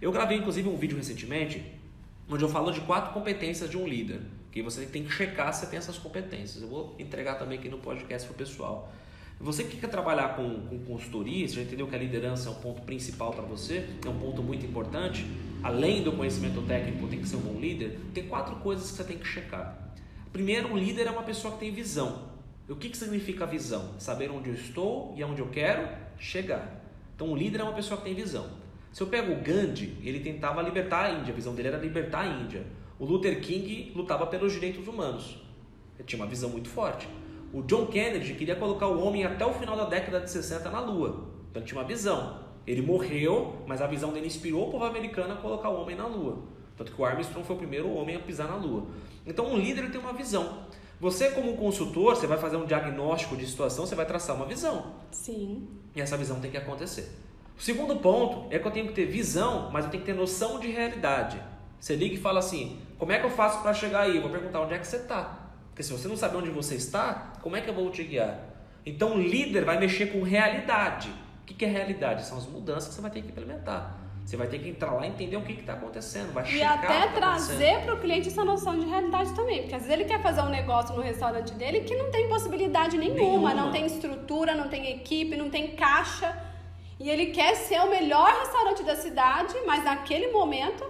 Eu 0.00 0.12
gravei 0.12 0.38
inclusive 0.38 0.68
um 0.68 0.76
vídeo 0.76 0.96
recentemente 0.96 1.78
onde 2.30 2.44
eu 2.44 2.48
falo 2.48 2.70
de 2.70 2.80
quatro 2.82 3.12
competências 3.12 3.68
de 3.68 3.76
um 3.76 3.86
líder, 3.86 4.20
que 4.52 4.62
você 4.62 4.86
tem 4.86 5.02
que 5.02 5.10
checar 5.10 5.52
se 5.52 5.66
tem 5.66 5.78
essas 5.78 5.98
competências. 5.98 6.62
Eu 6.62 6.68
vou 6.68 6.94
entregar 6.98 7.34
também 7.34 7.58
aqui 7.58 7.68
no 7.68 7.78
podcast 7.78 8.28
para 8.28 8.34
o 8.34 8.38
pessoal. 8.38 8.92
Você 9.40 9.64
que 9.64 9.78
quer 9.78 9.88
trabalhar 9.88 10.36
com, 10.36 10.66
com 10.66 10.78
consultoria, 10.80 11.48
você 11.48 11.54
já 11.54 11.62
entendeu 11.62 11.86
que 11.86 11.94
a 11.94 11.98
liderança 11.98 12.50
é 12.50 12.52
um 12.52 12.56
ponto 12.56 12.82
principal 12.82 13.32
para 13.32 13.40
você, 13.42 13.88
é 14.04 14.08
um 14.08 14.18
ponto 14.18 14.42
muito 14.42 14.66
importante. 14.66 15.24
Além 15.62 16.02
do 16.02 16.12
conhecimento 16.12 16.60
técnico, 16.60 17.08
tem 17.08 17.20
que 17.20 17.26
ser 17.26 17.36
um 17.36 17.40
bom 17.40 17.58
líder. 17.58 17.98
Tem 18.12 18.28
quatro 18.28 18.56
coisas 18.56 18.90
que 18.90 18.98
você 18.98 19.04
tem 19.04 19.16
que 19.16 19.26
checar. 19.26 19.94
Primeiro, 20.30 20.68
um 20.68 20.76
líder 20.76 21.06
é 21.06 21.10
uma 21.10 21.22
pessoa 21.22 21.54
que 21.54 21.60
tem 21.60 21.72
visão. 21.72 22.28
O 22.68 22.76
que, 22.76 22.90
que 22.90 22.96
significa 22.98 23.46
visão? 23.46 23.94
Saber 23.98 24.30
onde 24.30 24.50
eu 24.50 24.54
estou 24.54 25.14
e 25.16 25.22
aonde 25.22 25.40
eu 25.40 25.48
quero 25.48 25.88
chegar. 26.18 26.84
Então, 27.16 27.28
um 27.28 27.36
líder 27.36 27.60
é 27.60 27.64
uma 27.64 27.72
pessoa 27.72 27.96
que 27.96 28.04
tem 28.04 28.14
visão. 28.14 28.46
Se 28.92 29.02
eu 29.02 29.06
pego 29.06 29.32
o 29.32 29.36
Gandhi, 29.36 29.96
ele 30.02 30.20
tentava 30.20 30.60
libertar 30.60 31.06
a 31.06 31.12
Índia, 31.12 31.32
a 31.32 31.36
visão 31.36 31.54
dele 31.54 31.68
era 31.68 31.78
libertar 31.78 32.20
a 32.20 32.26
Índia. 32.26 32.66
O 32.98 33.06
Luther 33.06 33.40
King 33.40 33.90
lutava 33.96 34.26
pelos 34.26 34.52
direitos 34.52 34.86
humanos. 34.86 35.38
Ele 35.98 36.06
tinha 36.06 36.20
uma 36.20 36.28
visão 36.28 36.50
muito 36.50 36.68
forte. 36.68 37.08
O 37.52 37.62
John 37.62 37.86
Kennedy 37.86 38.34
queria 38.34 38.54
colocar 38.54 38.86
o 38.86 39.02
homem 39.04 39.24
até 39.24 39.44
o 39.44 39.52
final 39.52 39.76
da 39.76 39.84
década 39.84 40.20
de 40.20 40.30
60 40.30 40.70
na 40.70 40.80
Lua. 40.80 41.28
Então 41.50 41.62
tinha 41.62 41.80
uma 41.80 41.86
visão. 41.86 42.38
Ele 42.66 42.80
morreu, 42.80 43.56
mas 43.66 43.82
a 43.82 43.86
visão 43.86 44.12
dele 44.12 44.26
inspirou 44.26 44.68
o 44.68 44.70
povo 44.70 44.84
americano 44.84 45.32
a 45.32 45.36
colocar 45.36 45.68
o 45.68 45.80
homem 45.80 45.96
na 45.96 46.06
Lua. 46.06 46.44
Tanto 46.76 46.92
que 46.92 47.00
o 47.00 47.04
Armstrong 47.04 47.44
foi 47.44 47.56
o 47.56 47.58
primeiro 47.58 47.92
homem 47.92 48.14
a 48.14 48.20
pisar 48.20 48.46
na 48.46 48.54
Lua. 48.54 48.86
Então 49.26 49.46
um 49.46 49.56
líder 49.56 49.90
tem 49.90 50.00
uma 50.00 50.12
visão. 50.12 50.64
Você, 51.00 51.30
como 51.30 51.56
consultor, 51.56 52.14
você 52.14 52.26
vai 52.26 52.38
fazer 52.38 52.56
um 52.56 52.66
diagnóstico 52.66 53.36
de 53.36 53.46
situação, 53.46 53.86
você 53.86 53.94
vai 53.94 54.06
traçar 54.06 54.36
uma 54.36 54.46
visão. 54.46 54.92
Sim. 55.10 55.66
E 55.96 56.00
essa 56.00 56.16
visão 56.16 56.38
tem 56.40 56.50
que 56.50 56.56
acontecer. 56.56 57.10
O 57.58 57.62
segundo 57.62 57.96
ponto 57.96 58.46
é 58.54 58.58
que 58.58 58.66
eu 58.66 58.70
tenho 58.70 58.86
que 58.86 58.92
ter 58.92 59.06
visão, 59.06 59.70
mas 59.72 59.84
eu 59.84 59.90
tenho 59.90 60.02
que 60.02 60.10
ter 60.10 60.16
noção 60.16 60.60
de 60.60 60.68
realidade. 60.68 61.42
Você 61.80 61.96
liga 61.96 62.14
e 62.14 62.18
fala 62.18 62.38
assim: 62.38 62.78
como 62.98 63.12
é 63.12 63.18
que 63.18 63.26
eu 63.26 63.30
faço 63.30 63.62
para 63.62 63.72
chegar 63.72 64.00
aí? 64.00 64.16
Eu 64.16 64.22
vou 64.22 64.30
perguntar 64.30 64.60
onde 64.60 64.74
é 64.74 64.78
que 64.78 64.86
você 64.86 64.98
está. 64.98 65.39
Porque 65.80 65.88
se 65.88 65.92
você 65.94 66.08
não 66.08 66.16
sabe 66.16 66.36
onde 66.36 66.50
você 66.50 66.74
está, 66.74 67.32
como 67.40 67.56
é 67.56 67.62
que 67.62 67.70
eu 67.70 67.72
vou 67.72 67.90
te 67.90 68.04
guiar? 68.04 68.38
Então 68.84 69.14
o 69.14 69.18
líder 69.18 69.64
vai 69.64 69.78
mexer 69.78 70.12
com 70.12 70.22
realidade. 70.22 71.10
O 71.40 71.46
que 71.46 71.64
é 71.64 71.68
realidade? 71.68 72.26
São 72.26 72.36
as 72.36 72.46
mudanças 72.46 72.88
que 72.90 72.94
você 72.96 73.00
vai 73.00 73.10
ter 73.10 73.22
que 73.22 73.28
implementar. 73.28 73.98
Você 74.22 74.36
vai 74.36 74.46
ter 74.46 74.58
que 74.58 74.68
entrar 74.68 74.92
lá 74.92 75.06
e 75.06 75.08
entender 75.08 75.38
o 75.38 75.42
que 75.42 75.52
está 75.52 75.72
acontecendo. 75.72 76.34
Vai 76.34 76.52
e 76.52 76.62
até 76.62 77.06
tá 77.06 77.12
trazer 77.14 77.80
para 77.80 77.94
o 77.94 77.98
cliente 77.98 78.28
essa 78.28 78.44
noção 78.44 78.78
de 78.78 78.84
realidade 78.84 79.32
também. 79.34 79.62
Porque 79.62 79.74
às 79.74 79.86
vezes 79.86 79.98
ele 79.98 80.04
quer 80.04 80.20
fazer 80.20 80.42
um 80.42 80.50
negócio 80.50 80.94
no 80.94 81.00
restaurante 81.00 81.54
dele 81.54 81.80
que 81.80 81.96
não 81.96 82.10
tem 82.10 82.28
possibilidade 82.28 82.98
nenhuma, 82.98 83.18
nenhuma. 83.22 83.54
não 83.54 83.72
tem 83.72 83.86
estrutura, 83.86 84.54
não 84.54 84.68
tem 84.68 84.90
equipe, 84.90 85.34
não 85.34 85.48
tem 85.48 85.68
caixa. 85.68 86.36
e 87.00 87.08
ele 87.08 87.28
quer 87.28 87.54
ser 87.54 87.80
o 87.80 87.88
melhor 87.88 88.30
restaurante 88.40 88.82
da 88.82 88.96
cidade, 88.96 89.54
mas 89.66 89.82
naquele 89.82 90.30
momento 90.30 90.84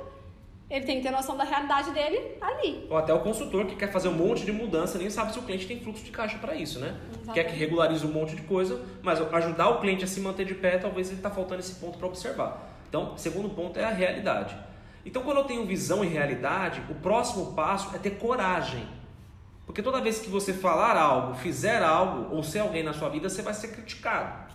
ele 0.70 0.86
tem 0.86 0.98
que 0.98 1.02
ter 1.02 1.10
noção 1.10 1.36
da 1.36 1.42
realidade 1.42 1.90
dele 1.90 2.36
ali. 2.40 2.86
Ou 2.88 2.96
até 2.96 3.12
o 3.12 3.18
consultor 3.20 3.66
que 3.66 3.74
quer 3.74 3.90
fazer 3.90 4.08
um 4.08 4.12
monte 4.12 4.44
de 4.44 4.52
mudança, 4.52 4.96
nem 4.98 5.10
sabe 5.10 5.32
se 5.32 5.38
o 5.38 5.42
cliente 5.42 5.66
tem 5.66 5.80
fluxo 5.80 6.04
de 6.04 6.12
caixa 6.12 6.38
para 6.38 6.54
isso, 6.54 6.78
né? 6.78 6.96
Exatamente. 7.08 7.34
Quer 7.34 7.44
que 7.44 7.58
regularize 7.58 8.06
um 8.06 8.12
monte 8.12 8.36
de 8.36 8.42
coisa, 8.42 8.80
mas 9.02 9.20
ajudar 9.20 9.68
o 9.70 9.80
cliente 9.80 10.04
a 10.04 10.06
se 10.06 10.20
manter 10.20 10.46
de 10.46 10.54
pé, 10.54 10.78
talvez 10.78 11.08
ele 11.08 11.16
está 11.16 11.28
faltando 11.28 11.60
esse 11.60 11.74
ponto 11.74 11.98
para 11.98 12.06
observar. 12.06 12.70
Então, 12.88 13.18
segundo 13.18 13.50
ponto 13.50 13.80
é 13.80 13.84
a 13.84 13.90
realidade. 13.90 14.56
Então, 15.04 15.22
quando 15.22 15.38
eu 15.38 15.44
tenho 15.44 15.64
visão 15.66 16.04
e 16.04 16.08
realidade, 16.08 16.82
o 16.88 16.94
próximo 16.94 17.52
passo 17.54 17.94
é 17.94 17.98
ter 17.98 18.10
coragem. 18.10 18.86
Porque 19.66 19.82
toda 19.82 20.00
vez 20.00 20.20
que 20.20 20.28
você 20.28 20.52
falar 20.52 20.96
algo, 20.96 21.34
fizer 21.34 21.82
algo, 21.82 22.34
ou 22.34 22.42
ser 22.42 22.60
alguém 22.60 22.82
na 22.82 22.92
sua 22.92 23.08
vida, 23.08 23.28
você 23.28 23.42
vai 23.42 23.54
ser 23.54 23.68
criticado. 23.68 24.50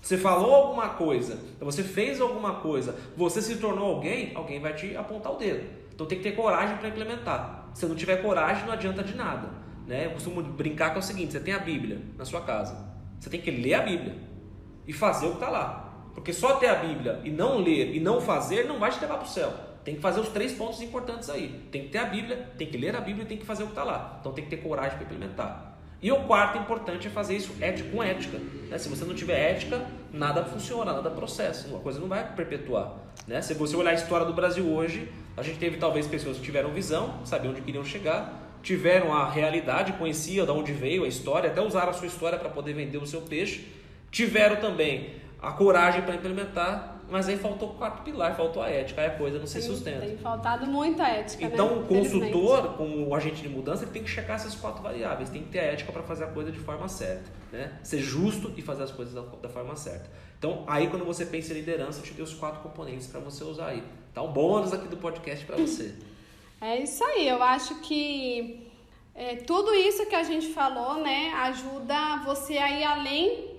Você 0.00 0.16
falou 0.16 0.54
alguma 0.54 0.88
coisa, 0.90 1.38
você 1.60 1.84
fez 1.84 2.20
alguma 2.20 2.54
coisa, 2.56 2.96
você 3.16 3.40
se 3.40 3.56
tornou 3.56 3.94
alguém, 3.94 4.32
alguém 4.34 4.58
vai 4.58 4.74
te 4.74 4.96
apontar 4.96 5.32
o 5.32 5.36
dedo. 5.36 5.68
Então 5.94 6.06
tem 6.06 6.18
que 6.18 6.24
ter 6.24 6.34
coragem 6.34 6.76
para 6.78 6.88
implementar. 6.88 7.70
Se 7.74 7.86
não 7.86 7.94
tiver 7.94 8.22
coragem, 8.22 8.64
não 8.64 8.72
adianta 8.72 9.04
de 9.04 9.14
nada. 9.14 9.50
Né? 9.86 10.06
Eu 10.06 10.12
costumo 10.12 10.42
brincar 10.42 10.90
que 10.90 10.96
é 10.96 10.98
o 10.98 11.02
seguinte: 11.02 11.32
você 11.32 11.40
tem 11.40 11.54
a 11.54 11.58
Bíblia 11.58 12.00
na 12.16 12.24
sua 12.24 12.40
casa, 12.40 12.76
você 13.18 13.30
tem 13.30 13.40
que 13.40 13.50
ler 13.50 13.74
a 13.74 13.82
Bíblia 13.82 14.16
e 14.86 14.92
fazer 14.92 15.26
o 15.26 15.30
que 15.30 15.36
está 15.36 15.48
lá. 15.48 15.90
Porque 16.14 16.32
só 16.32 16.56
ter 16.56 16.68
a 16.68 16.74
Bíblia 16.74 17.20
e 17.22 17.30
não 17.30 17.58
ler 17.58 17.94
e 17.94 18.00
não 18.00 18.20
fazer 18.20 18.66
não 18.66 18.78
vai 18.78 18.90
te 18.90 19.00
levar 19.00 19.18
para 19.18 19.26
o 19.26 19.28
céu. 19.28 19.52
Tem 19.84 19.94
que 19.94 20.00
fazer 20.00 20.20
os 20.20 20.28
três 20.28 20.52
pontos 20.52 20.82
importantes 20.82 21.30
aí. 21.30 21.68
Tem 21.70 21.84
que 21.84 21.88
ter 21.88 21.98
a 21.98 22.06
Bíblia, 22.06 22.50
tem 22.58 22.66
que 22.66 22.76
ler 22.76 22.94
a 22.96 23.00
Bíblia 23.00 23.24
e 23.24 23.26
tem 23.26 23.38
que 23.38 23.46
fazer 23.46 23.62
o 23.62 23.66
que 23.66 23.72
está 23.72 23.84
lá. 23.84 24.18
Então 24.20 24.32
tem 24.32 24.44
que 24.44 24.50
ter 24.50 24.58
coragem 24.58 24.98
para 24.98 25.04
implementar. 25.04 25.69
E 26.02 26.10
o 26.10 26.24
quarto 26.24 26.58
importante 26.58 27.08
é 27.08 27.10
fazer 27.10 27.36
isso 27.36 27.52
ético 27.60 27.90
com 27.90 28.02
ética. 28.02 28.38
Né? 28.70 28.78
Se 28.78 28.88
você 28.88 29.04
não 29.04 29.14
tiver 29.14 29.38
ética, 29.38 29.86
nada 30.12 30.42
funciona, 30.44 30.92
nada 30.92 31.10
processa. 31.10 31.68
Uma 31.68 31.80
coisa 31.80 32.00
não 32.00 32.08
vai 32.08 32.34
perpetuar. 32.34 32.94
Né? 33.26 33.42
Se 33.42 33.52
você 33.52 33.76
olhar 33.76 33.90
a 33.90 33.94
história 33.94 34.24
do 34.24 34.32
Brasil 34.32 34.66
hoje, 34.66 35.12
a 35.36 35.42
gente 35.42 35.58
teve 35.58 35.76
talvez 35.76 36.06
pessoas 36.06 36.38
que 36.38 36.42
tiveram 36.42 36.70
visão, 36.70 37.24
sabiam 37.26 37.52
onde 37.52 37.60
queriam 37.60 37.84
chegar, 37.84 38.50
tiveram 38.62 39.12
a 39.14 39.28
realidade, 39.30 39.92
conheciam 39.94 40.46
de 40.46 40.52
onde 40.52 40.72
veio 40.72 41.04
a 41.04 41.08
história, 41.08 41.50
até 41.50 41.60
usaram 41.60 41.90
a 41.90 41.92
sua 41.92 42.06
história 42.06 42.38
para 42.38 42.48
poder 42.48 42.72
vender 42.72 42.98
o 42.98 43.06
seu 43.06 43.20
peixe, 43.22 43.66
tiveram 44.10 44.56
também 44.56 45.14
a 45.40 45.52
coragem 45.52 46.02
para 46.02 46.14
implementar 46.14 46.89
mas 47.10 47.28
aí 47.28 47.36
faltou 47.36 47.70
o 47.70 47.74
quarto 47.74 48.02
pilar, 48.02 48.36
faltou 48.36 48.62
a 48.62 48.68
ética, 48.68 49.00
aí 49.00 49.08
a 49.08 49.10
coisa 49.10 49.38
não 49.38 49.46
se 49.46 49.60
sustenta. 49.60 50.06
Tem 50.06 50.16
faltado 50.16 50.66
muita 50.66 51.06
ética. 51.06 51.44
Então, 51.44 51.76
né? 51.76 51.82
o 51.82 51.86
consultor, 51.86 52.74
como 52.74 53.08
o 53.08 53.14
agente 53.14 53.42
de 53.42 53.48
mudança, 53.48 53.84
ele 53.84 53.90
tem 53.90 54.02
que 54.02 54.10
checar 54.10 54.36
essas 54.36 54.54
quatro 54.54 54.82
variáveis, 54.82 55.28
tem 55.28 55.42
que 55.42 55.48
ter 55.48 55.58
a 55.60 55.64
ética 55.64 55.92
para 55.92 56.02
fazer 56.02 56.24
a 56.24 56.28
coisa 56.28 56.52
de 56.52 56.58
forma 56.58 56.88
certa, 56.88 57.30
né? 57.52 57.78
Ser 57.82 57.98
justo 57.98 58.52
e 58.56 58.62
fazer 58.62 58.84
as 58.84 58.92
coisas 58.92 59.12
da, 59.14 59.22
da 59.22 59.48
forma 59.48 59.74
certa. 59.74 60.08
Então, 60.38 60.64
aí 60.66 60.88
quando 60.88 61.04
você 61.04 61.26
pensa 61.26 61.52
em 61.52 61.56
liderança, 61.56 61.98
eu 61.98 62.04
te 62.04 62.14
dei 62.14 62.24
os 62.24 62.34
quatro 62.34 62.60
componentes 62.60 63.06
para 63.06 63.20
você 63.20 63.42
usar 63.44 63.68
aí. 63.68 63.82
Tá 64.14 64.22
um 64.22 64.32
bônus 64.32 64.72
aqui 64.72 64.88
do 64.88 64.96
podcast 64.96 65.44
para 65.44 65.56
você. 65.56 65.94
É 66.62 66.78
isso 66.78 67.02
aí, 67.02 67.26
eu 67.26 67.42
acho 67.42 67.76
que 67.76 68.68
é, 69.14 69.36
tudo 69.36 69.74
isso 69.74 70.04
que 70.04 70.14
a 70.14 70.22
gente 70.22 70.52
falou, 70.52 71.02
né, 71.02 71.32
ajuda 71.34 72.22
você 72.24 72.58
a 72.58 72.70
ir 72.70 72.84
além 72.84 73.49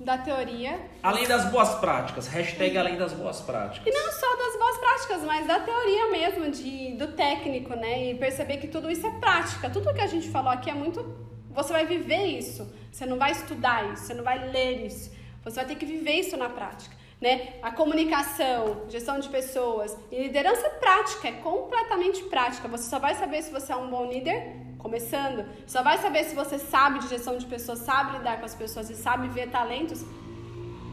da 0.00 0.16
teoria. 0.16 0.80
Além 1.02 1.26
das 1.26 1.46
boas 1.46 1.74
práticas, 1.76 2.28
hashtag 2.28 2.78
além 2.78 2.96
das 2.96 3.12
boas 3.12 3.40
práticas. 3.40 3.86
E 3.86 3.90
não 3.90 4.12
só 4.12 4.36
das 4.36 4.56
boas 4.58 4.78
práticas, 4.78 5.22
mas 5.24 5.46
da 5.46 5.60
teoria 5.60 6.10
mesmo, 6.10 6.50
de, 6.50 6.92
do 6.92 7.08
técnico, 7.08 7.74
né? 7.74 8.10
E 8.10 8.14
perceber 8.14 8.58
que 8.58 8.68
tudo 8.68 8.90
isso 8.90 9.06
é 9.06 9.10
prática. 9.12 9.68
Tudo 9.68 9.92
que 9.92 10.00
a 10.00 10.06
gente 10.06 10.28
falou 10.28 10.50
aqui 10.50 10.70
é 10.70 10.74
muito. 10.74 11.04
Você 11.52 11.72
vai 11.72 11.84
viver 11.84 12.26
isso. 12.26 12.72
Você 12.92 13.04
não 13.04 13.18
vai 13.18 13.32
estudar 13.32 13.92
isso, 13.92 14.04
você 14.04 14.14
não 14.14 14.24
vai 14.24 14.50
ler 14.50 14.86
isso. 14.86 15.12
Você 15.44 15.56
vai 15.56 15.64
ter 15.66 15.74
que 15.74 15.86
viver 15.86 16.12
isso 16.12 16.36
na 16.36 16.48
prática. 16.48 16.96
Né? 17.20 17.54
A 17.62 17.72
comunicação, 17.72 18.82
gestão 18.88 19.18
de 19.18 19.28
pessoas 19.28 19.96
e 20.10 20.22
liderança 20.22 20.66
é 20.66 20.70
prática, 20.70 21.28
é 21.28 21.32
completamente 21.32 22.22
prática. 22.24 22.68
Você 22.68 22.88
só 22.88 23.00
vai 23.00 23.16
saber 23.16 23.42
se 23.42 23.50
você 23.50 23.72
é 23.72 23.76
um 23.76 23.90
bom 23.90 24.06
líder 24.06 24.67
começando, 24.78 25.44
só 25.66 25.82
vai 25.82 25.98
saber 25.98 26.24
se 26.24 26.34
você 26.34 26.58
sabe 26.58 27.00
de 27.00 27.08
gestão 27.08 27.36
de 27.36 27.46
pessoas, 27.46 27.80
sabe 27.80 28.18
lidar 28.18 28.38
com 28.38 28.44
as 28.44 28.54
pessoas 28.54 28.88
e 28.88 28.94
sabe 28.94 29.28
ver 29.28 29.50
talentos 29.50 30.04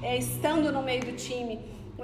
é, 0.02 0.18
estando 0.18 0.72
no 0.72 0.82
meio 0.82 1.06
do 1.06 1.14
time. 1.14 1.60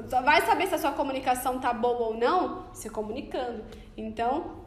Só 0.09 0.21
vai 0.21 0.41
saber 0.41 0.67
se 0.67 0.75
a 0.75 0.77
sua 0.77 0.91
comunicação 0.93 1.59
tá 1.59 1.73
boa 1.73 2.07
ou 2.07 2.17
não 2.17 2.73
se 2.73 2.89
comunicando. 2.89 3.63
Então, 3.97 4.61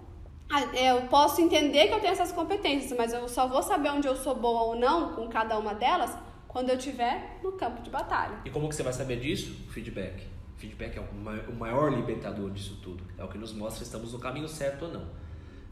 é, 0.75 0.93
eu 0.93 1.03
posso 1.03 1.41
entender 1.41 1.89
que 1.89 1.95
eu 1.95 2.01
tenho 2.01 2.13
essas 2.13 2.31
competências, 2.33 2.97
mas 2.97 3.13
eu 3.13 3.29
só 3.29 3.49
vou 3.49 3.63
saber 3.63 3.91
onde 3.91 4.07
eu 4.07 4.17
sou 4.17 4.35
boa 4.35 4.63
ou 4.63 4.77
não 4.77 5.15
com 5.15 5.29
cada 5.29 5.59
uma 5.59 5.75
delas 5.75 6.15
quando 6.47 6.69
eu 6.69 6.77
estiver 6.77 7.41
no 7.43 7.53
campo 7.53 7.83
de 7.83 7.91
batalha. 7.91 8.39
E 8.45 8.51
como 8.51 8.69
que 8.69 8.75
você 8.75 8.83
vai 8.83 8.93
saber 8.93 9.19
disso? 9.19 9.55
Feedback. 9.71 10.29
Feedback 10.57 10.97
é 10.97 11.01
o 11.01 11.55
maior 11.55 11.93
libertador 11.93 12.51
disso 12.51 12.79
tudo. 12.83 13.03
É 13.19 13.25
o 13.25 13.29
que 13.29 13.39
nos 13.39 13.53
mostra 13.53 13.79
se 13.79 13.85
estamos 13.85 14.13
no 14.13 14.19
caminho 14.19 14.47
certo 14.47 14.85
ou 14.85 14.93
não. 14.93 15.24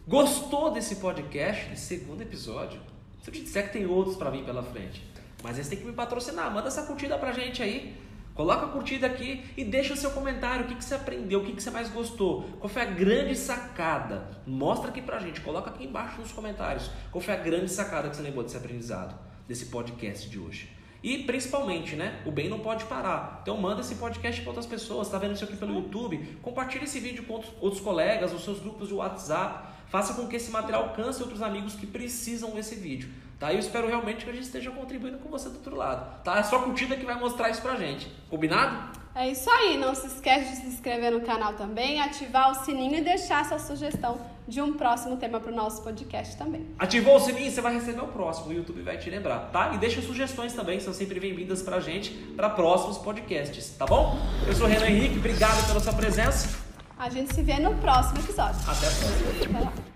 Gostou 0.07 0.73
desse 0.73 0.97
podcast, 0.97 1.69
desse 1.69 1.87
segundo 1.87 2.23
episódio? 2.23 2.81
Se 3.23 3.31
eu 3.31 3.35
te 3.35 3.41
disser 3.41 3.69
que 3.69 3.73
tem 3.73 3.87
outros 3.87 4.17
para 4.17 4.31
vir 4.31 4.45
pela 4.45 4.61
frente, 4.61 5.01
mas 5.45 5.57
eles 5.57 5.69
têm 5.69 5.79
que 5.79 5.85
me 5.85 5.93
patrocinar. 5.93 6.53
Manda 6.53 6.67
essa 6.67 6.83
curtida 6.83 7.17
pra 7.17 7.31
gente 7.31 7.63
aí. 7.63 7.97
Coloca 8.35 8.67
a 8.67 8.69
curtida 8.71 9.07
aqui 9.07 9.45
e 9.57 9.65
deixa 9.65 9.95
o 9.95 9.97
seu 9.97 10.11
comentário. 10.11 10.65
O 10.65 10.69
que, 10.69 10.75
que 10.75 10.85
você 10.85 10.97
aprendeu? 10.97 11.41
O 11.41 11.45
que, 11.45 11.53
que 11.53 11.63
você 11.63 11.71
mais 11.71 11.89
gostou? 11.89 12.43
Qual 12.59 12.69
foi 12.69 12.83
a 12.83 12.87
grande 12.87 13.37
sacada? 13.37 14.29
Mostra 14.45 14.91
aqui 14.91 15.01
pra 15.01 15.21
gente. 15.21 15.41
Coloca 15.41 15.71
aqui 15.71 15.85
embaixo 15.85 16.21
nos 16.21 16.33
comentários. 16.33 16.91
Qual 17.13 17.23
foi 17.23 17.35
a 17.35 17.37
grande 17.37 17.71
sacada 17.71 18.11
que 18.11 18.17
você 18.17 18.23
lembrou 18.23 18.43
desse 18.43 18.57
aprendizado, 18.57 19.17
desse 19.47 19.67
podcast 19.67 20.29
de 20.29 20.37
hoje? 20.37 20.69
E 21.03 21.19
principalmente, 21.25 21.97
né? 21.97 22.23
O 22.25 22.31
bem 22.31 22.49
não 22.49 22.61
pode 22.61 22.85
parar. 22.85 23.41
Então 23.43 23.57
manda 23.57 23.81
esse 23.81 23.97
podcast 23.97 24.41
para 24.41 24.51
outras 24.51 24.67
pessoas. 24.67 25.09
Está 25.09 25.19
vendo 25.19 25.35
isso 25.35 25.45
aqui 25.45 25.57
pelo 25.57 25.75
YouTube? 25.75 26.39
Compartilhe 26.41 26.85
esse 26.85 27.01
vídeo 27.01 27.25
com 27.25 27.43
outros 27.61 27.81
colegas, 27.81 28.33
os 28.33 28.45
seus 28.45 28.61
grupos 28.61 28.89
de 28.89 28.95
WhatsApp. 28.95 29.73
Faça 29.89 30.15
com 30.15 30.27
que 30.29 30.37
esse 30.37 30.51
material 30.51 30.85
alcance 30.85 31.21
outros 31.21 31.43
amigos 31.43 31.75
que 31.75 31.87
precisam 31.87 32.51
desse 32.53 32.77
vídeo. 32.77 33.11
Tá? 33.39 33.53
Eu 33.53 33.59
espero 33.59 33.89
realmente 33.89 34.25
que 34.25 34.31
a 34.31 34.33
gente 34.33 34.45
esteja 34.45 34.71
contribuindo 34.71 35.19
com 35.19 35.29
você 35.29 35.49
do 35.49 35.57
outro 35.57 35.75
lado. 35.75 36.23
Tá? 36.23 36.39
É 36.39 36.43
só 36.45 36.61
curtida 36.61 36.97
que 36.97 37.05
vai 37.05 37.19
mostrar 37.19 37.51
isso 37.51 37.61
pra 37.61 37.75
gente. 37.75 38.07
Combinado? 38.31 39.02
É 39.15 39.29
isso 39.29 39.51
aí. 39.51 39.77
Não 39.77 39.95
se 39.95 40.07
esquece 40.07 40.51
de 40.51 40.57
se 40.57 40.67
inscrever 40.67 41.13
no 41.13 41.21
canal 41.21 41.55
também, 41.55 42.01
ativar 42.01 42.51
o 42.51 42.55
sininho 42.65 42.99
e 42.99 43.01
deixar 43.03 43.45
sua 43.45 43.59
sugestão 43.59 44.19
de 44.47 44.61
um 44.61 44.75
próximo 44.75 45.17
tema 45.17 45.39
para 45.39 45.53
o 45.53 45.55
nosso 45.55 45.83
podcast 45.83 46.37
também. 46.37 46.67
Ativou 46.79 47.17
o 47.17 47.21
sininho, 47.21 47.51
você 47.51 47.61
vai 47.61 47.75
receber 47.75 48.01
o 48.01 48.09
próximo. 48.09 48.49
O 48.49 48.53
YouTube 48.53 48.83
vai 48.83 48.99
te 48.99 49.09
lembrar, 49.09 49.51
tá? 49.53 49.73
E 49.75 49.79
deixa 49.79 50.03
sugestões 50.03 50.53
também, 50.53 50.81
são 50.81 50.93
sempre 50.93 51.21
bem-vindas 51.21 51.63
pra 51.63 51.81
gente 51.81 52.11
para 52.37 52.51
próximos 52.51 52.99
podcasts, 52.99 53.77
tá 53.79 53.87
bom? 53.87 54.19
Eu 54.47 54.55
sou 54.55 54.67
o 54.67 54.69
Renan 54.69 54.87
Henrique, 54.87 55.19
obrigado 55.19 55.67
pela 55.67 55.81
sua 55.81 55.93
presença. 55.93 56.59
A 56.99 57.09
gente 57.09 57.35
se 57.35 57.43
vê 57.43 57.59
no 57.59 57.75
próximo 57.77 58.19
episódio. 58.19 58.61
Até 58.67 58.87
a 58.87 58.91
próxima. 58.91 59.59
Até 59.59 59.65
lá. 59.65 59.92